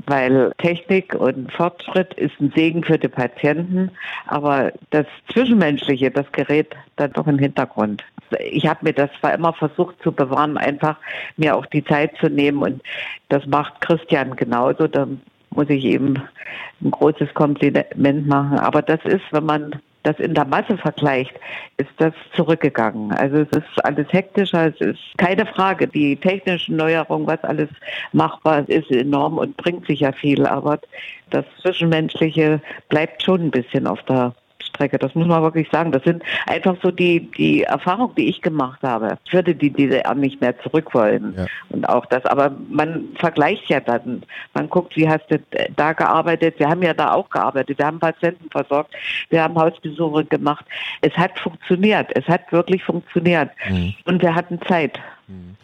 [0.05, 3.89] weil Technik und Fortschritt ist ein Segen für die Patienten,
[4.27, 8.03] aber das Zwischenmenschliche, das gerät dann doch im Hintergrund.
[8.39, 10.97] Ich habe mir das zwar immer versucht zu bewahren, einfach
[11.37, 12.81] mir auch die Zeit zu nehmen und
[13.29, 14.87] das macht Christian genauso.
[14.87, 15.07] Da
[15.49, 16.21] muss ich eben
[16.81, 18.59] ein großes Kompliment machen.
[18.59, 21.33] Aber das ist, wenn man das in der Masse vergleicht,
[21.77, 23.11] ist das zurückgegangen.
[23.11, 25.87] Also es ist alles hektischer, es ist keine Frage.
[25.87, 27.69] Die technischen Neuerungen, was alles
[28.13, 30.79] machbar ist, ist enorm und bringt sicher viel, aber
[31.31, 34.33] das Zwischenmenschliche bleibt schon ein bisschen auf der
[34.75, 34.99] Strecke.
[34.99, 35.91] Das muss man wirklich sagen.
[35.91, 39.17] Das sind einfach so die, die Erfahrungen, die ich gemacht habe.
[39.25, 41.33] Ich würde die DDR nicht mehr zurück wollen.
[41.37, 41.45] Ja.
[41.69, 42.25] Und auch das.
[42.25, 44.23] Aber man vergleicht ja dann.
[44.53, 45.39] Man guckt, wie hast du
[45.75, 46.59] da gearbeitet?
[46.59, 47.77] Wir haben ja da auch gearbeitet.
[47.77, 48.93] Wir haben Patienten versorgt.
[49.29, 50.65] Wir haben Hausbesuche gemacht.
[51.01, 52.09] Es hat funktioniert.
[52.15, 53.49] Es hat wirklich funktioniert.
[53.69, 53.95] Mhm.
[54.05, 54.99] Und wir hatten Zeit.
[55.27, 55.55] Mhm.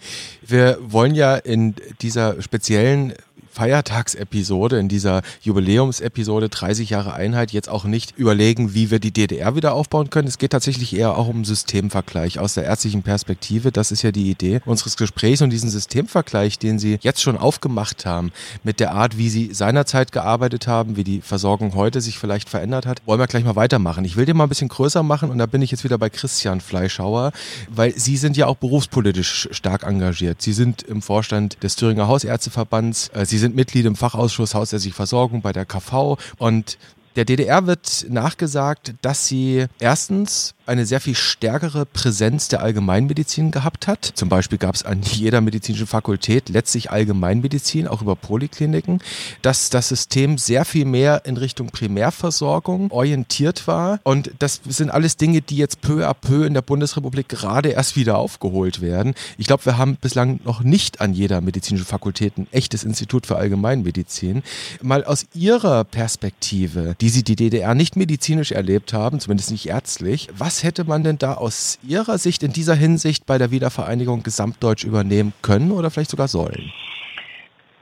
[0.41, 3.13] Wir wollen ja in dieser speziellen
[3.51, 9.55] Feiertagsepisode, in dieser Jubiläumsepisode 30 Jahre Einheit jetzt auch nicht überlegen, wie wir die DDR
[9.55, 10.27] wieder aufbauen können.
[10.27, 13.71] Es geht tatsächlich eher auch um Systemvergleich aus der ärztlichen Perspektive.
[13.71, 18.05] Das ist ja die Idee unseres Gesprächs und diesen Systemvergleich, den Sie jetzt schon aufgemacht
[18.05, 18.31] haben,
[18.63, 22.85] mit der Art, wie Sie seinerzeit gearbeitet haben, wie die Versorgung heute sich vielleicht verändert
[22.85, 24.05] hat, wollen wir gleich mal weitermachen.
[24.05, 26.09] Ich will den mal ein bisschen größer machen und da bin ich jetzt wieder bei
[26.09, 27.31] Christian Fleischhauer,
[27.69, 30.41] weil Sie sind ja auch berufspolitisch stark engagiert.
[30.41, 33.09] Sie sind im Vorstand des Thüringer Hausärzteverbands.
[33.13, 36.77] Äh, Sie sind Mitglied im Fachausschuss Hausärztliche Versorgung bei der KV und
[37.15, 43.87] der DDR wird nachgesagt, dass sie erstens eine sehr viel stärkere Präsenz der Allgemeinmedizin gehabt
[43.87, 44.05] hat.
[44.15, 48.99] Zum Beispiel gab es an jeder medizinischen Fakultät letztlich Allgemeinmedizin, auch über Polikliniken,
[49.41, 53.99] dass das System sehr viel mehr in Richtung Primärversorgung orientiert war.
[54.03, 57.95] Und das sind alles Dinge, die jetzt peu à peu in der Bundesrepublik gerade erst
[57.95, 59.13] wieder aufgeholt werden.
[59.37, 63.35] Ich glaube, wir haben bislang noch nicht an jeder medizinischen Fakultät ein echtes Institut für
[63.35, 64.43] Allgemeinmedizin.
[64.81, 70.29] Mal aus Ihrer Perspektive, die Sie die DDR nicht medizinisch erlebt haben, zumindest nicht ärztlich,
[70.37, 74.83] was hätte man denn da aus Ihrer Sicht in dieser Hinsicht bei der Wiedervereinigung gesamtdeutsch
[74.83, 76.71] übernehmen können oder vielleicht sogar sollen?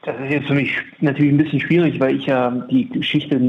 [0.04, 3.40] Das ist jetzt für mich natürlich ein bisschen schwierig, weil ich ja die Geschichte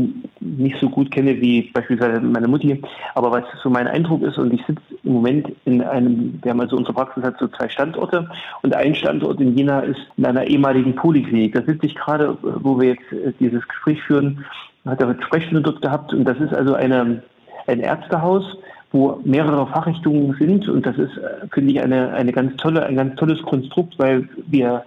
[0.41, 2.83] nicht so gut kenne wie beispielsweise meine Mutti.
[3.15, 6.61] Aber was so mein Eindruck ist, und ich sitze im Moment in einem, wir haben
[6.61, 8.29] also unsere Praxis hat so zwei Standorte
[8.63, 11.55] und ein Standort in Jena ist in einer ehemaligen Poliklinik.
[11.55, 14.45] Da sitze ich gerade, wo wir jetzt äh, dieses Gespräch führen,
[14.87, 17.23] hat er Sprechstunde dort gehabt und das ist also eine,
[17.67, 18.57] ein Ärztehaus,
[18.93, 22.97] wo mehrere Fachrichtungen sind und das ist, äh, finde ich, eine, eine ganz tolle, ein
[22.97, 24.85] ganz tolles Konstrukt, weil wir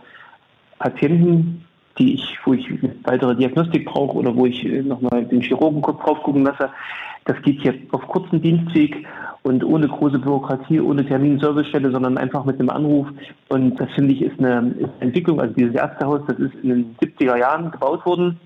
[0.80, 1.64] Patienten,
[1.98, 2.68] die ich, wo ich
[3.04, 6.70] weitere Diagnostik brauche oder wo ich äh, nochmal den Chirurgenkopf drauf gucken lasse,
[7.26, 9.06] das geht hier auf kurzen Dienstweg
[9.44, 13.08] und ohne große Bürokratie, ohne Terminservicestelle, sondern einfach mit einem Anruf.
[13.50, 15.40] Und das finde ich ist eine Entwicklung.
[15.40, 18.40] Also dieses Ärztehaus, das ist in den 70er Jahren gebaut worden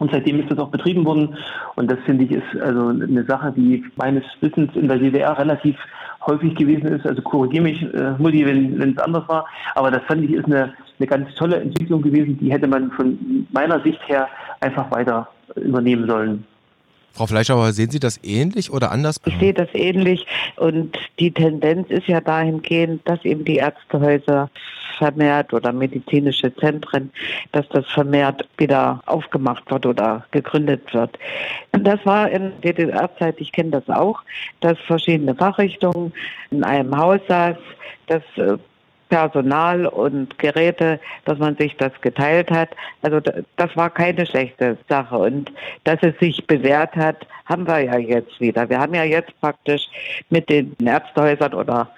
[0.00, 1.36] und seitdem ist das auch betrieben worden.
[1.76, 5.76] Und das finde ich ist also eine Sache, die meines Wissens in der DDR relativ
[6.26, 7.06] häufig gewesen ist.
[7.06, 9.46] Also korrigiere mich, äh, Mutti, wenn es anders war.
[9.74, 12.38] Aber das fand ich ist eine, eine ganz tolle Entwicklung gewesen.
[12.38, 14.26] Die hätte man von meiner Sicht her
[14.60, 16.46] einfach weiter übernehmen sollen.
[17.12, 19.20] Frau Fleischauer, sehen Sie das ähnlich oder anders?
[19.24, 24.50] Ich sehe das ähnlich und die Tendenz ist ja dahingehend, dass eben die Ärztehäuser
[24.98, 27.10] vermehrt oder medizinische Zentren,
[27.52, 31.18] dass das vermehrt wieder aufgemacht wird oder gegründet wird.
[31.72, 34.20] Und das war in DDR-Zeit, ich kenne das auch,
[34.60, 36.12] dass verschiedene Fachrichtungen
[36.50, 37.56] in einem Haus saß,
[38.08, 38.58] dass äh,
[39.10, 42.70] Personal und Geräte, dass man sich das geteilt hat.
[43.02, 45.18] Also das war keine schlechte Sache.
[45.18, 45.52] Und
[45.84, 48.68] dass es sich bewährt hat, haben wir ja jetzt wieder.
[48.70, 49.82] Wir haben ja jetzt praktisch
[50.30, 51.90] mit den Ärztehäusern oder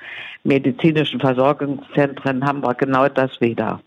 [0.44, 3.80] medizinischen Versorgungszentren haben wir genau das wieder.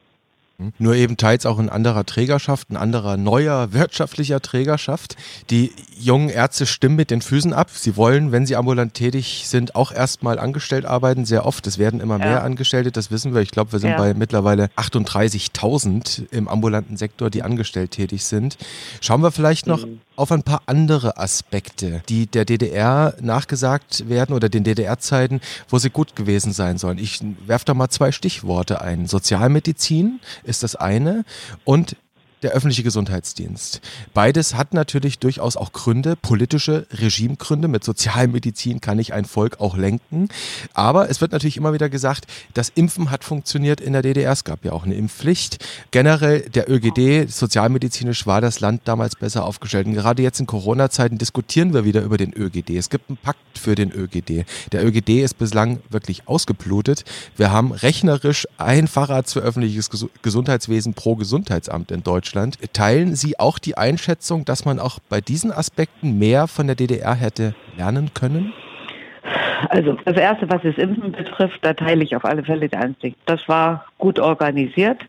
[0.58, 0.74] Hm?
[0.80, 5.15] Nur eben teils auch in anderer Trägerschaft, ein anderer neuer wirtschaftlicher Trägerschaft.
[5.50, 7.70] Die jungen Ärzte stimmen mit den Füßen ab.
[7.72, 11.26] Sie wollen, wenn sie ambulant tätig sind, auch erstmal angestellt arbeiten.
[11.26, 11.68] Sehr oft.
[11.68, 12.26] Es werden immer ja.
[12.26, 13.41] mehr Angestellte, das wissen wir.
[13.41, 13.98] Ich glaube, wir sind ja.
[13.98, 18.58] bei mittlerweile 38.000 im ambulanten Sektor, die angestellt tätig sind.
[19.02, 20.00] Schauen wir vielleicht noch mhm.
[20.15, 25.89] Auf ein paar andere Aspekte, die der DDR nachgesagt werden oder den DDR-Zeiten, wo sie
[25.89, 26.97] gut gewesen sein sollen.
[26.97, 29.08] Ich werfe da mal zwei Stichworte ein.
[29.08, 31.25] Sozialmedizin ist das eine
[31.63, 31.95] und
[32.43, 33.82] der öffentliche Gesundheitsdienst.
[34.13, 37.67] Beides hat natürlich durchaus auch Gründe, politische Regimegründe.
[37.67, 40.30] Mit Sozialmedizin kann ich ein Volk auch lenken.
[40.74, 44.32] Aber es wird natürlich immer wieder gesagt, das Impfen hat funktioniert in der DDR.
[44.32, 45.65] Es gab ja auch eine Impfpflicht.
[45.91, 49.88] Generell der ÖGD, sozialmedizinisch war das Land damals besser aufgestellt.
[49.88, 52.71] Und gerade jetzt in Corona-Zeiten diskutieren wir wieder über den ÖGD.
[52.71, 54.45] Es gibt einen Pakt für den ÖGD.
[54.71, 57.06] Der ÖGD ist bislang wirklich ausgeblutet.
[57.38, 59.89] Wir haben rechnerisch ein Facharzt für öffentliches
[60.21, 62.35] Gesundheitswesen pro Gesundheitsamt in Deutschland.
[62.36, 62.74] Deutschland.
[62.74, 67.15] Teilen Sie auch die Einschätzung, dass man auch bei diesen Aspekten mehr von der DDR
[67.15, 68.54] hätte lernen können?
[69.69, 73.17] Also das Erste, was das Impfen betrifft, da teile ich auf alle Fälle die Ansicht.
[73.26, 75.02] Das war gut organisiert.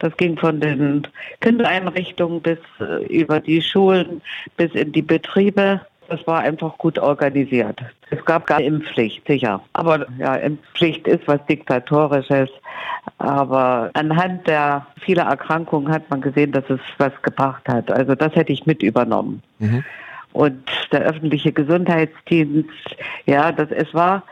[0.00, 1.06] Das ging von den
[1.40, 4.20] Kindereinrichtungen bis äh, über die Schulen
[4.56, 5.80] bis in die Betriebe.
[6.12, 7.80] Das war einfach gut organisiert.
[8.10, 9.62] Es gab gar Impfpflicht, sicher.
[9.72, 12.50] Aber ja, Impfpflicht ist was Diktatorisches.
[13.16, 17.90] Aber anhand der vielen Erkrankungen hat man gesehen, dass es was gebracht hat.
[17.90, 19.42] Also das hätte ich mit übernommen.
[19.58, 19.84] Mhm.
[20.34, 22.94] Und der öffentliche Gesundheitsdienst,
[23.24, 24.22] ja, das es war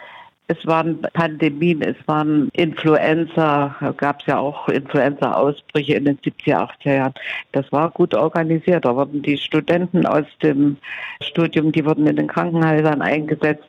[0.51, 6.95] es waren Pandemien, es waren Influenza, gab es ja auch Influenza-Ausbrüche in den 70er, 80er
[6.95, 7.15] Jahren.
[7.53, 8.85] Das war gut organisiert.
[8.85, 10.77] Da wurden die Studenten aus dem
[11.23, 13.69] Studium, die wurden in den Krankenhäusern eingesetzt.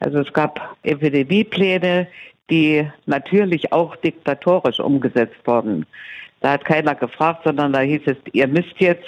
[0.00, 2.08] Also es gab Epidemiepläne,
[2.48, 5.84] die natürlich auch diktatorisch umgesetzt wurden.
[6.40, 9.04] Da hat keiner gefragt, sondern da hieß es, ihr müsst jetzt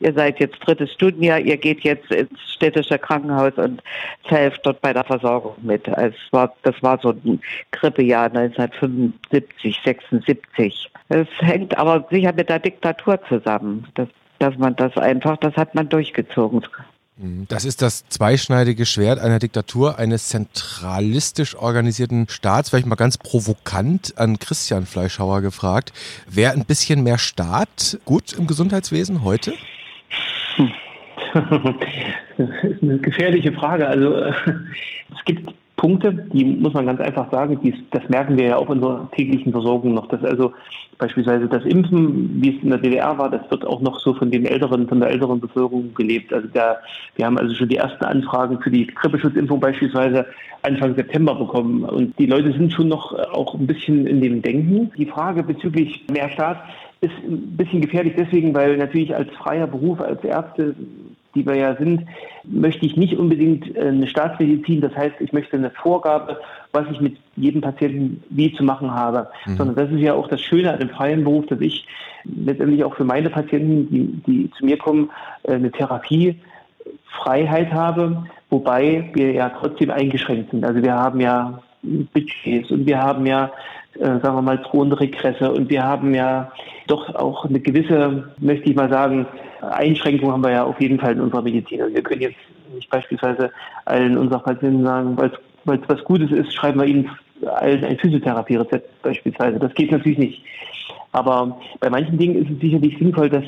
[0.00, 3.82] ihr seid jetzt drittes Studienjahr, ihr geht jetzt ins städtische Krankenhaus und
[4.24, 5.88] helft dort bei der Versorgung mit.
[5.88, 7.40] Also war, das war so ein
[7.72, 10.90] Grippejahr 1975, 76.
[11.08, 15.74] Es hängt aber sicher mit der Diktatur zusammen, dass, dass man das einfach, das hat
[15.74, 16.62] man durchgezogen.
[17.16, 17.46] Mhm.
[17.48, 22.70] Das ist das zweischneidige Schwert einer Diktatur, eines zentralistisch organisierten Staats.
[22.70, 25.92] Vielleicht mal ganz provokant an Christian Fleischhauer gefragt.
[26.28, 29.54] Wäre ein bisschen mehr Staat gut im Gesundheitswesen heute?
[32.38, 33.88] Das ist eine gefährliche Frage.
[33.88, 34.32] Also äh,
[35.10, 38.68] es gibt Punkte, die muss man ganz einfach sagen, die, das merken wir ja auch
[38.70, 40.52] in unserer täglichen Versorgung noch, dass also
[40.98, 44.30] beispielsweise das Impfen, wie es in der DDR war, das wird auch noch so von
[44.30, 46.32] den älteren, von der älteren Bevölkerung gelebt.
[46.32, 46.78] Also da,
[47.16, 50.26] wir haben also schon die ersten Anfragen für die Grippeschutzimpfung beispielsweise
[50.62, 51.84] Anfang September bekommen.
[51.84, 54.90] Und die Leute sind schon noch auch ein bisschen in dem Denken.
[54.96, 56.58] Die Frage bezüglich mehr Staat
[57.00, 60.74] ist ein bisschen gefährlich deswegen, weil natürlich als freier Beruf, als Ärzte,
[61.34, 62.06] die wir ja sind,
[62.44, 64.80] möchte ich nicht unbedingt äh, eine Staatsmedizin.
[64.80, 66.40] Das heißt, ich möchte eine Vorgabe,
[66.72, 69.28] was ich mit jedem Patienten wie zu machen habe.
[69.44, 69.56] Mhm.
[69.56, 71.86] Sondern das ist ja auch das Schöne an dem freien Beruf, dass ich
[72.24, 75.10] letztendlich auch für meine Patienten, die, die zu mir kommen,
[75.44, 80.64] äh, eine Therapiefreiheit habe, wobei wir ja trotzdem eingeschränkt sind.
[80.64, 83.52] Also wir haben ja Budgets und wir haben ja
[83.98, 85.52] sagen wir mal, drohende Regresse.
[85.52, 86.52] Und wir haben ja
[86.86, 89.26] doch auch eine gewisse, möchte ich mal sagen,
[89.60, 91.82] Einschränkung haben wir ja auf jeden Fall in unserer Medizin.
[91.82, 92.36] Also wir können jetzt
[92.74, 93.50] nicht beispielsweise
[93.84, 97.10] allen unserer Patienten sagen, weil es was Gutes ist, schreiben wir ihnen
[97.44, 99.58] allen ein Physiotherapie-Rezept beispielsweise.
[99.58, 100.42] Das geht natürlich nicht.
[101.12, 103.44] Aber bei manchen Dingen ist es sicherlich sinnvoll, dass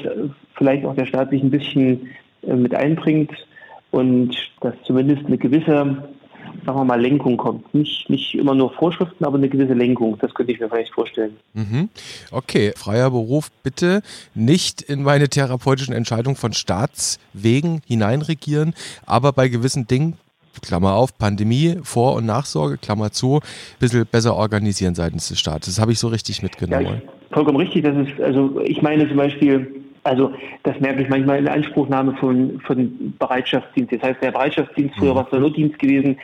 [0.54, 2.08] vielleicht auch der Staat sich ein bisschen
[2.46, 3.32] äh, mit einbringt
[3.90, 6.08] und dass zumindest eine gewisse
[6.64, 7.74] sagen wir mal, Lenkung kommt.
[7.74, 10.18] Nicht, nicht immer nur Vorschriften, aber eine gewisse Lenkung.
[10.20, 11.36] Das könnte ich mir vielleicht vorstellen.
[11.54, 11.88] Mhm.
[12.30, 14.02] Okay, freier Beruf, bitte
[14.34, 18.74] nicht in meine therapeutischen Entscheidungen von Staatswegen hineinregieren,
[19.06, 20.16] aber bei gewissen Dingen
[20.60, 25.66] Klammer auf, Pandemie, Vor- und Nachsorge, Klammer zu, ein bisschen besser organisieren seitens des Staates.
[25.66, 27.02] Das habe ich so richtig mitgenommen.
[27.04, 27.84] Ja, vollkommen richtig.
[27.84, 30.32] Das ist, also ich meine zum Beispiel, also
[30.62, 33.92] das merke ich manchmal in der Anspruchnahme von, von Bereitschaftsdienst.
[33.92, 35.16] Das heißt, der Bereitschaftsdienst, früher mhm.
[35.16, 36.18] war es der Notdienst gewesen,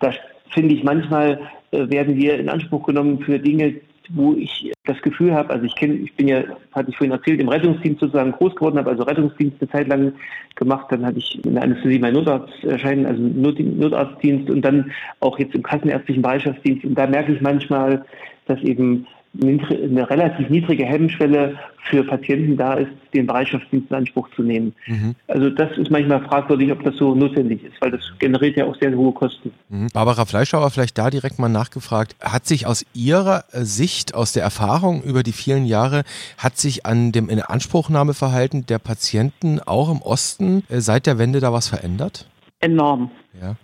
[0.00, 0.12] da
[0.50, 1.40] finde ich manchmal
[1.72, 3.74] äh, werden wir in Anspruch genommen für Dinge,
[4.10, 7.40] wo ich das Gefühl habe, also ich kenne, ich bin ja, hatte ich vorhin erzählt,
[7.40, 10.12] im Rettungsdienst sozusagen groß geworden, habe also Rettungsdienst eine Zeit lang
[10.54, 14.92] gemacht, dann hatte ich in der Anästhesie meinen Notarzt erscheinen, also Not, Notarztdienst und dann
[15.20, 18.04] auch jetzt im kassenärztlichen Bereitschaftsdienst und da merke ich manchmal,
[18.46, 19.06] dass eben
[19.42, 24.74] eine relativ niedrige Hemmschwelle für Patienten da ist, den Bereitschaftsdienst in Anspruch zu nehmen.
[24.86, 25.14] Mhm.
[25.28, 28.76] Also das ist manchmal fragwürdig, ob das so notwendig ist, weil das generiert ja auch
[28.76, 29.52] sehr hohe Kosten.
[29.68, 29.88] Mhm.
[29.92, 35.02] Barbara Fleischhauer, vielleicht da direkt mal nachgefragt, hat sich aus Ihrer Sicht, aus der Erfahrung
[35.02, 36.02] über die vielen Jahre,
[36.38, 41.52] hat sich an dem Inanspruchnahmeverhalten der Patienten auch im Osten äh, seit der Wende da
[41.52, 42.28] was verändert?
[42.60, 43.10] Enorm.
[43.40, 43.56] Ja.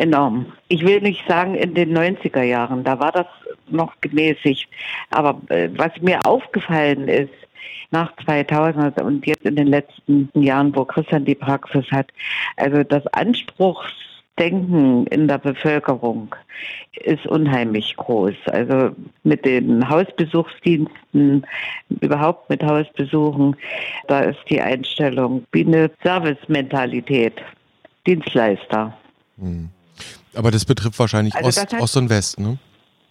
[0.00, 0.46] Enorm.
[0.68, 3.26] Ich will nicht sagen in den 90er Jahren, da war das
[3.68, 4.66] noch gemäßigt.
[5.10, 7.34] Aber äh, was mir aufgefallen ist,
[7.90, 12.06] nach 2000 und jetzt in den letzten Jahren, wo Christian die Praxis hat,
[12.56, 16.34] also das Anspruchsdenken in der Bevölkerung
[17.04, 18.36] ist unheimlich groß.
[18.46, 21.46] Also mit den Hausbesuchsdiensten,
[22.00, 23.54] überhaupt mit Hausbesuchen,
[24.08, 27.34] da ist die Einstellung wie eine Servicementalität,
[28.06, 28.96] Dienstleister.
[29.38, 29.68] Hm.
[30.34, 32.58] Aber das betrifft wahrscheinlich also Ost, Ost und West, ne?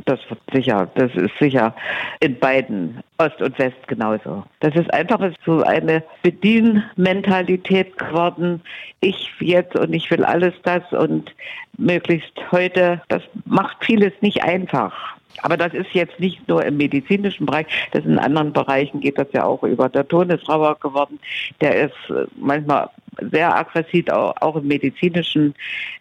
[0.06, 1.76] Das wird sicher, das ist sicher
[2.22, 4.44] in beiden, Ost und West genauso.
[4.62, 8.62] Das ist einfach so eine Bedienmentalität geworden.
[9.02, 11.36] Ich jetzt und ich will alles das und
[11.78, 13.02] möglichst heute.
[13.10, 14.94] Das macht vieles nicht einfach.
[15.42, 19.28] Aber das ist jetzt nicht nur im medizinischen Bereich, das in anderen Bereichen geht das
[19.32, 19.88] ja auch über.
[19.90, 21.20] Der Ton ist rauer geworden,
[21.62, 21.96] der ist
[22.36, 22.90] manchmal
[23.32, 25.54] sehr aggressiv, auch, in medizinischen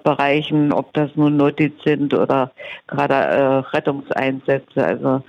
[0.03, 2.51] Bereichen, ob das nun Notiz sind oder
[2.87, 4.85] gerade äh, Rettungseinsätze.
[4.85, 5.23] Also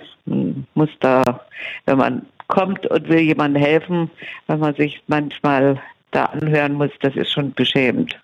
[0.73, 1.41] muss da,
[1.85, 4.09] wenn man kommt und will jemandem helfen,
[4.47, 8.19] wenn man sich manchmal da anhören muss, das ist schon beschämend.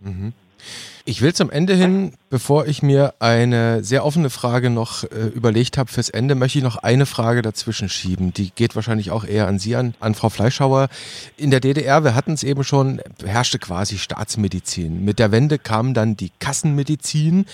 [0.00, 0.32] Mhm.
[1.04, 5.78] Ich will zum Ende hin, bevor ich mir eine sehr offene Frage noch äh, überlegt
[5.78, 8.32] habe fürs Ende, möchte ich noch eine Frage dazwischen schieben.
[8.32, 10.88] Die geht wahrscheinlich auch eher an Sie, an, an Frau Fleischhauer.
[11.36, 15.04] In der DDR, wir hatten es eben schon, herrschte quasi Staatsmedizin.
[15.04, 17.46] Mit der Wende kam dann die Kassenmedizin.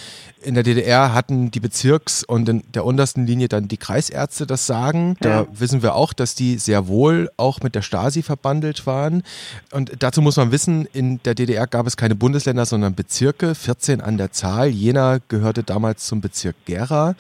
[0.42, 4.66] In der DDR hatten die Bezirks- und in der untersten Linie dann die Kreisärzte das
[4.66, 5.16] Sagen.
[5.20, 5.46] Da ja.
[5.52, 9.22] wissen wir auch, dass die sehr wohl auch mit der Stasi verbandelt waren.
[9.70, 13.22] Und dazu muss man wissen, in der DDR gab es keine Bundesländer, sondern Bezirke.
[13.22, 14.62] Bezirke, 14 an der Zahl.
[14.66, 17.14] Jena gehörte damals zum Bezirk Gera.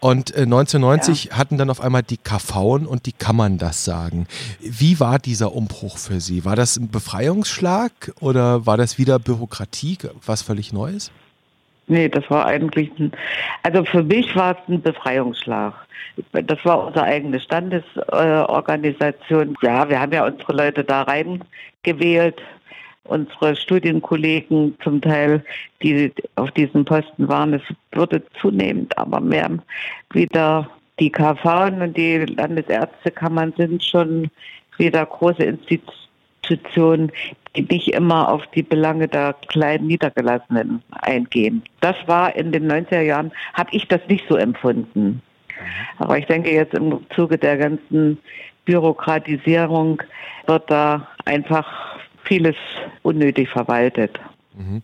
[0.00, 1.38] Und äh, 1990 ja.
[1.38, 4.26] hatten dann auf einmal die KVen und die Kammern das sagen.
[4.60, 6.44] Wie war dieser Umbruch für Sie?
[6.44, 11.10] War das ein Befreiungsschlag oder war das wieder Bürokratie, was völlig Neues?
[11.88, 13.12] Nee, das war eigentlich ein,
[13.62, 15.74] also für mich war es ein Befreiungsschlag.
[16.32, 19.56] Das war unsere eigene Standesorganisation.
[19.62, 22.42] ja, wir haben ja unsere Leute da reingewählt
[23.04, 25.42] unsere Studienkollegen zum Teil,
[25.82, 29.50] die auf diesen Posten waren, es würde zunehmend aber mehr
[30.12, 30.68] wieder
[31.00, 34.30] die KV und die Landesärztekammern sind schon
[34.78, 37.12] wieder große Institutionen,
[37.56, 41.62] die nicht immer auf die Belange der kleinen Niedergelassenen eingehen.
[41.80, 45.22] Das war in den 90er Jahren, habe ich das nicht so empfunden.
[45.98, 48.18] Aber ich denke jetzt im Zuge der ganzen
[48.64, 50.02] Bürokratisierung
[50.46, 51.97] wird da einfach
[52.28, 52.56] vieles
[53.02, 54.18] unnötig verwaltet.
[54.56, 54.82] Mhm.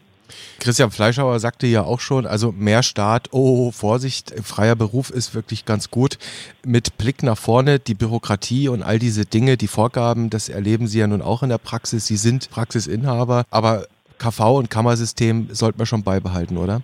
[0.58, 5.64] Christian Fleischhauer sagte ja auch schon, also mehr Staat, oh, Vorsicht, freier Beruf ist wirklich
[5.64, 6.18] ganz gut.
[6.64, 10.98] Mit Blick nach vorne, die Bürokratie und all diese Dinge, die Vorgaben, das erleben Sie
[10.98, 12.06] ja nun auch in der Praxis.
[12.06, 13.86] Sie sind Praxisinhaber, aber
[14.18, 16.80] KV und Kammersystem sollten wir schon beibehalten, oder?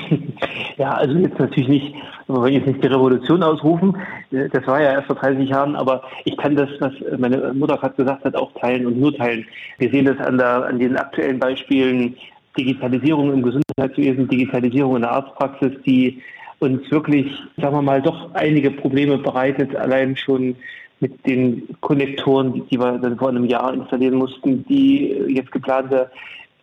[0.78, 1.94] Ja, also jetzt natürlich nicht,
[2.26, 3.96] wir wollen jetzt nicht die Revolution ausrufen,
[4.30, 7.78] äh, das war ja erst vor 30 Jahren, aber ich kann das, was meine Mutter
[7.78, 9.46] gerade gesagt hat, auch teilen und nur teilen.
[9.78, 12.14] Wir sehen das an, der, an den aktuellen Beispielen
[12.58, 16.22] Digitalisierung im Gesundheitswesen, Digitalisierung in der Arztpraxis, die
[16.58, 20.56] uns wirklich, sagen wir mal, doch einige Probleme bereitet, allein schon
[21.00, 26.10] mit den Konnektoren, die wir dann vor einem Jahr installieren mussten, die jetzt geplante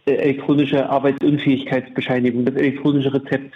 [0.06, 3.54] elektronische Arbeitsunfähigkeitsbescheinigung, das elektronische Rezept,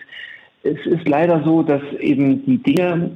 [0.64, 3.12] es ist leider so, dass eben die Dinge,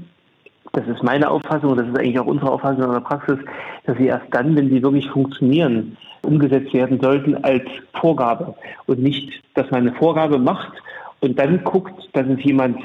[0.74, 3.40] das ist meine Auffassung und das ist eigentlich auch unsere Auffassung in der Praxis,
[3.86, 7.64] dass sie erst dann, wenn sie wirklich funktionieren, umgesetzt werden sollten als
[8.00, 10.72] Vorgabe und nicht, dass man eine Vorgabe macht
[11.20, 12.78] und dann guckt, dass es jemand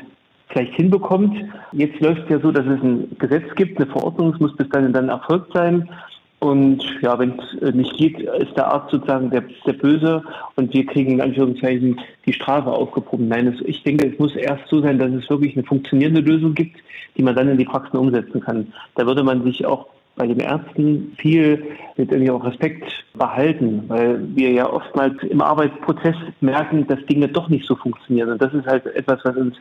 [0.49, 1.37] vielleicht hinbekommt.
[1.73, 4.69] Jetzt läuft es ja so, dass es ein Gesetz gibt, eine Verordnung, es muss bis
[4.71, 5.89] dann dann erfolgt sein
[6.39, 10.23] und ja, wenn es äh, nicht geht, ist der Arzt sozusagen der, der Böse
[10.57, 13.23] und wir kriegen in Anführungszeichen die Strafe aufgeprobt.
[13.23, 16.55] Nein, es, ich denke, es muss erst so sein, dass es wirklich eine funktionierende Lösung
[16.55, 16.77] gibt,
[17.17, 18.73] die man dann in die Praxis umsetzen kann.
[18.97, 21.63] Da würde man sich auch bei den Ärzten viel
[21.97, 27.67] letztendlich auch Respekt behalten, weil wir ja oftmals im Arbeitsprozess merken, dass Dinge doch nicht
[27.67, 28.31] so funktionieren.
[28.31, 29.57] Und das ist halt etwas, was uns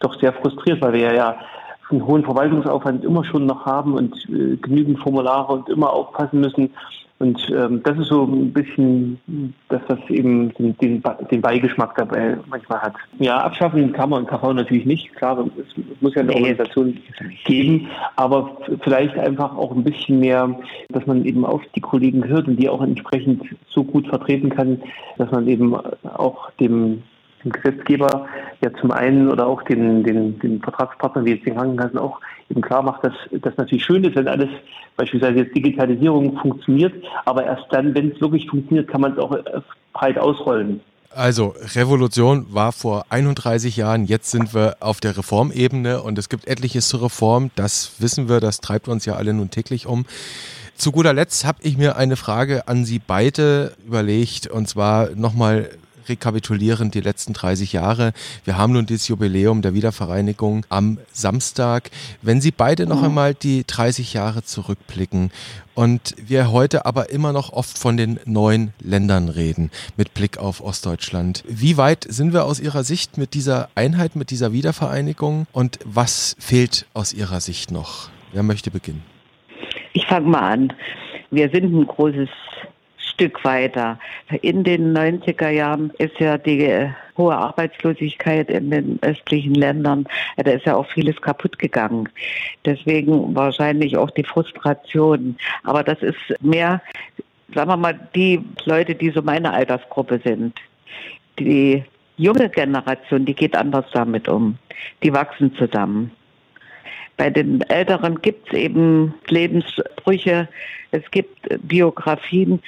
[0.00, 1.36] doch sehr frustriert, weil wir ja
[1.90, 6.70] einen hohen Verwaltungsaufwand immer schon noch haben und äh, genügend Formulare und immer aufpassen müssen.
[7.20, 9.18] Und ähm, das ist so ein bisschen,
[9.68, 12.94] dass das eben den, den, den, Beigeschmack dabei manchmal hat.
[13.18, 15.12] Ja, abschaffen kann man KV natürlich nicht.
[15.16, 16.96] Klar, es muss ja eine Organisation
[17.44, 20.56] geben, aber vielleicht einfach auch ein bisschen mehr,
[20.90, 24.80] dass man eben auf die Kollegen hört und die auch entsprechend so gut vertreten kann,
[25.16, 27.02] dass man eben auch dem
[27.44, 28.26] dem Gesetzgeber
[28.60, 32.20] ja zum einen oder auch den, den, den Vertragspartnern wie jetzt den Krankenkassen auch
[32.50, 34.48] eben klar macht, dass das natürlich schön ist, wenn alles
[34.96, 39.36] beispielsweise jetzt Digitalisierung funktioniert, aber erst dann, wenn es wirklich funktioniert, kann man es auch
[39.92, 40.80] breit ausrollen.
[41.10, 46.46] Also, Revolution war vor 31 Jahren, jetzt sind wir auf der Reformebene und es gibt
[46.46, 50.04] etliches zur Reform, das wissen wir, das treibt uns ja alle nun täglich um.
[50.74, 55.70] Zu guter Letzt habe ich mir eine Frage an Sie beide überlegt und zwar nochmal
[56.08, 58.12] rekapitulieren die letzten 30 Jahre.
[58.44, 61.90] Wir haben nun das Jubiläum der Wiedervereinigung am Samstag.
[62.22, 63.06] Wenn Sie beide noch mhm.
[63.06, 65.30] einmal die 30 Jahre zurückblicken
[65.74, 70.60] und wir heute aber immer noch oft von den neuen Ländern reden mit Blick auf
[70.60, 71.44] Ostdeutschland.
[71.46, 76.36] Wie weit sind wir aus Ihrer Sicht mit dieser Einheit, mit dieser Wiedervereinigung und was
[76.40, 78.10] fehlt aus Ihrer Sicht noch?
[78.32, 79.02] Wer möchte beginnen?
[79.92, 80.72] Ich fange mal an.
[81.30, 82.28] Wir sind ein großes
[83.18, 83.98] Stück weiter.
[84.42, 90.06] In den 90er Jahren ist ja die äh, hohe Arbeitslosigkeit in den östlichen Ländern,
[90.36, 92.08] äh, da ist ja auch vieles kaputt gegangen.
[92.64, 95.36] Deswegen wahrscheinlich auch die Frustration.
[95.64, 96.80] Aber das ist mehr,
[97.52, 100.54] sagen wir mal, die Leute, die so meine Altersgruppe sind.
[101.40, 101.82] Die
[102.18, 104.58] junge Generation, die geht anders damit um.
[105.02, 106.12] Die wachsen zusammen.
[107.18, 110.48] Bei den Älteren gibt es eben Lebensbrüche,
[110.92, 112.62] es gibt Biografien.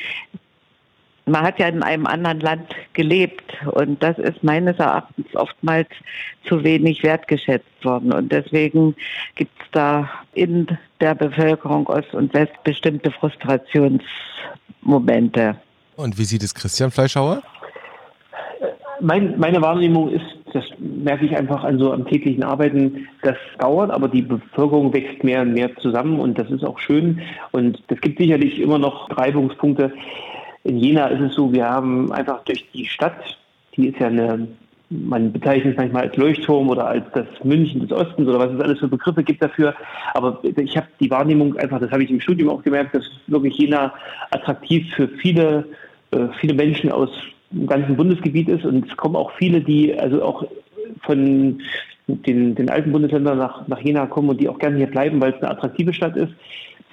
[1.24, 5.86] Man hat ja in einem anderen Land gelebt und das ist meines Erachtens oftmals
[6.48, 8.12] zu wenig wertgeschätzt worden.
[8.12, 8.96] Und deswegen
[9.36, 10.66] gibt es da in
[11.00, 15.60] der Bevölkerung Ost und West bestimmte Frustrationsmomente.
[15.94, 17.40] Und wie sieht es Christian Fleischhauer?
[19.00, 23.90] Mein, meine Wahrnehmung ist, das merke ich einfach an so am täglichen Arbeiten, das dauert,
[23.90, 27.20] aber die Bevölkerung wächst mehr und mehr zusammen und das ist auch schön.
[27.52, 29.92] Und es gibt sicherlich immer noch Reibungspunkte.
[30.64, 33.38] In Jena ist es so, wir haben einfach durch die Stadt,
[33.76, 34.48] die ist ja eine,
[34.90, 38.60] man bezeichnet es manchmal als Leuchtturm oder als das München des Ostens oder was es
[38.60, 39.74] alles für Begriffe gibt dafür.
[40.14, 43.56] Aber ich habe die Wahrnehmung einfach, das habe ich im Studium auch gemerkt, dass wirklich
[43.56, 43.94] Jena
[44.30, 45.64] attraktiv für viele,
[46.10, 47.10] äh, viele Menschen aus
[47.52, 50.44] im ganzen Bundesgebiet ist und es kommen auch viele, die also auch
[51.02, 51.60] von
[52.06, 55.32] den, den alten Bundesländern nach, nach Jena kommen und die auch gerne hier bleiben, weil
[55.32, 56.32] es eine attraktive Stadt ist.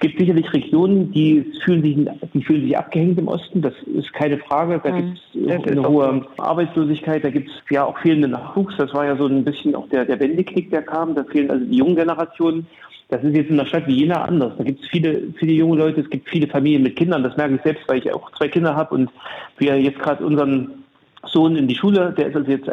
[0.00, 1.96] gibt sicherlich Regionen, die fühlen sich,
[2.32, 4.80] die fühlen sich abgehängt im Osten, das ist keine Frage.
[4.82, 5.16] Da mhm.
[5.34, 8.76] gibt es eine hohe Arbeitslosigkeit, da gibt es ja auch fehlenden Nachwuchs.
[8.78, 11.16] Das war ja so ein bisschen auch der, der Wendeknick, der kam.
[11.16, 12.68] Da fehlen also die jungen Generationen.
[13.08, 14.52] Das ist jetzt in einer Stadt wie Jena anders.
[14.58, 17.22] Da gibt es viele, viele junge Leute, es gibt viele Familien mit Kindern.
[17.22, 19.10] Das merke ich selbst, weil ich auch zwei Kinder habe und
[19.56, 20.84] wir jetzt gerade unseren
[21.32, 22.66] Sohn in die Schule, der ist also jetzt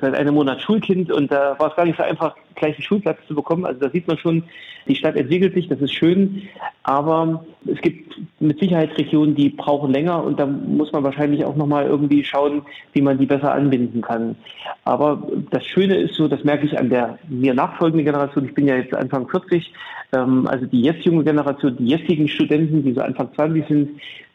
[0.00, 3.18] seit einem Monat Schulkind und da war es gar nicht so einfach, gleich einen Schulplatz
[3.26, 3.64] zu bekommen.
[3.64, 4.44] Also da sieht man schon,
[4.86, 6.42] die Stadt entwickelt sich, das ist schön,
[6.82, 11.56] aber es gibt mit Sicherheit Regionen, die brauchen länger und da muss man wahrscheinlich auch
[11.56, 14.36] nochmal irgendwie schauen, wie man die besser anbinden kann.
[14.84, 18.66] Aber das Schöne ist so, das merke ich an der mir nachfolgenden Generation, ich bin
[18.66, 19.72] ja jetzt Anfang 40,
[20.12, 23.90] ähm, also die jetzt junge Generation, die jetzigen Studenten, die so Anfang 20 sind,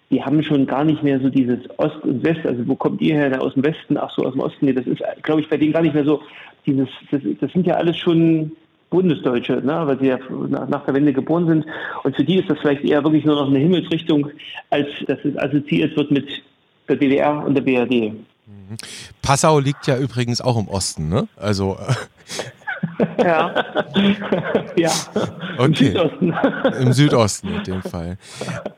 [0.09, 3.15] die haben schon gar nicht mehr so dieses Ost und West, also wo kommt ihr
[3.15, 5.57] her, aus dem Westen, ach so, aus dem Osten, nee, das ist, glaube ich, bei
[5.57, 6.21] denen gar nicht mehr so,
[6.65, 8.51] dieses, das, das sind ja alles schon
[8.89, 10.19] Bundesdeutsche, ne, weil sie ja
[10.67, 11.65] nach der Wende geboren sind.
[12.03, 14.29] Und für die ist das vielleicht eher wirklich nur noch eine Himmelsrichtung,
[14.69, 16.27] als dass es assoziiert wird mit
[16.87, 18.13] der DDR und der BRD.
[18.13, 18.77] Mhm.
[19.21, 21.27] Passau liegt ja übrigens auch im Osten, ne?
[21.35, 21.77] Also
[23.17, 23.65] ja.
[24.75, 24.91] ja.
[25.57, 25.87] Okay.
[25.87, 26.33] Im Südosten.
[26.81, 28.17] Im Südosten in dem Fall.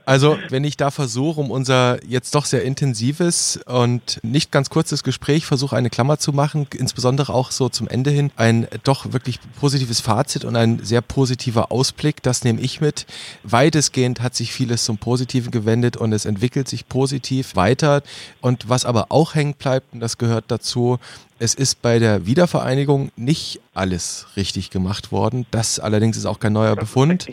[0.05, 5.03] Also, wenn ich da versuche, um unser jetzt doch sehr intensives und nicht ganz kurzes
[5.03, 9.39] Gespräch versuche, eine Klammer zu machen, insbesondere auch so zum Ende hin, ein doch wirklich
[9.59, 13.05] positives Fazit und ein sehr positiver Ausblick, das nehme ich mit.
[13.43, 18.01] Weitestgehend hat sich vieles zum Positiven gewendet und es entwickelt sich positiv weiter.
[18.41, 20.99] Und was aber auch hängen bleibt, und das gehört dazu,
[21.39, 25.45] es ist bei der Wiedervereinigung nicht alles richtig gemacht worden.
[25.51, 27.28] Das allerdings ist auch kein neuer Befund.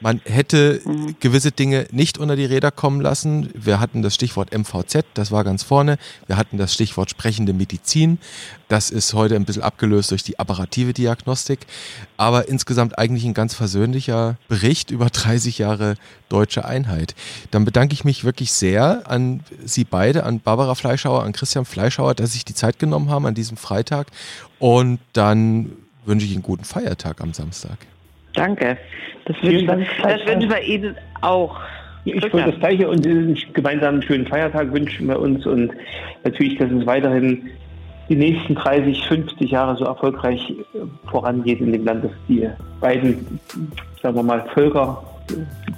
[0.00, 1.16] Man hätte mhm.
[1.20, 3.48] gewisse Dinge nicht unter die Räder kommen lassen.
[3.54, 5.96] Wir hatten das Stichwort MVZ, das war ganz vorne.
[6.26, 8.18] Wir hatten das Stichwort sprechende Medizin.
[8.68, 11.60] Das ist heute ein bisschen abgelöst durch die apparative Diagnostik.
[12.18, 15.94] Aber insgesamt eigentlich ein ganz versöhnlicher Bericht über 30 Jahre
[16.28, 17.14] deutsche Einheit.
[17.50, 22.14] Dann bedanke ich mich wirklich sehr an Sie beide, an Barbara Fleischhauer, an Christian Fleischhauer,
[22.14, 24.08] dass Sie sich die Zeit genommen haben an diesem Freitag.
[24.58, 25.72] Und dann
[26.06, 27.78] wünsche ich einen guten Feiertag am Samstag.
[28.34, 28.76] Danke.
[29.24, 31.58] Das wünschen, wir, das wünschen wir Ihnen auch.
[32.04, 35.72] Ich wollte das Gleiche und einen gemeinsamen schönen Feiertag wünschen wir uns und
[36.22, 37.50] natürlich, dass es weiterhin
[38.08, 40.54] die nächsten 30, 50 Jahre so erfolgreich
[41.10, 42.48] vorangeht in dem Land, dass die
[42.80, 43.40] beiden,
[44.00, 45.02] sagen wir mal, Völker,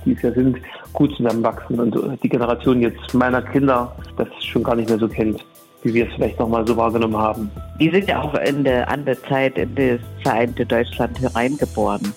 [0.04, 0.58] die es ja sind,
[0.92, 5.42] gut zusammenwachsen und die Generation jetzt meiner Kinder das schon gar nicht mehr so kennt
[5.88, 7.50] wie wir es vielleicht nochmal so wahrgenommen haben.
[7.80, 12.12] Die sind ja auch in der andere Zeit in das vereinte Deutschland hereingeboren.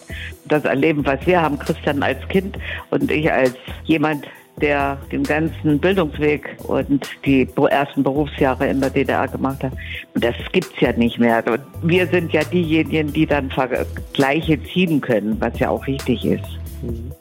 [0.46, 2.58] Das Erleben, was wir haben, Christian als Kind
[2.90, 3.56] und ich als
[3.86, 4.26] jemand,
[4.60, 9.72] der den ganzen Bildungsweg und die ersten Berufsjahre in der DDR gemacht hat.
[10.16, 11.44] Das gibt es ja nicht mehr.
[11.82, 16.44] Wir sind ja diejenigen, die dann Vergleiche ziehen können, was ja auch wichtig ist.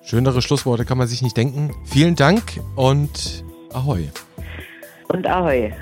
[0.03, 1.71] Schönere Schlussworte kann man sich nicht denken.
[1.85, 4.09] Vielen Dank und Ahoi.
[5.09, 5.73] Und Ahoi.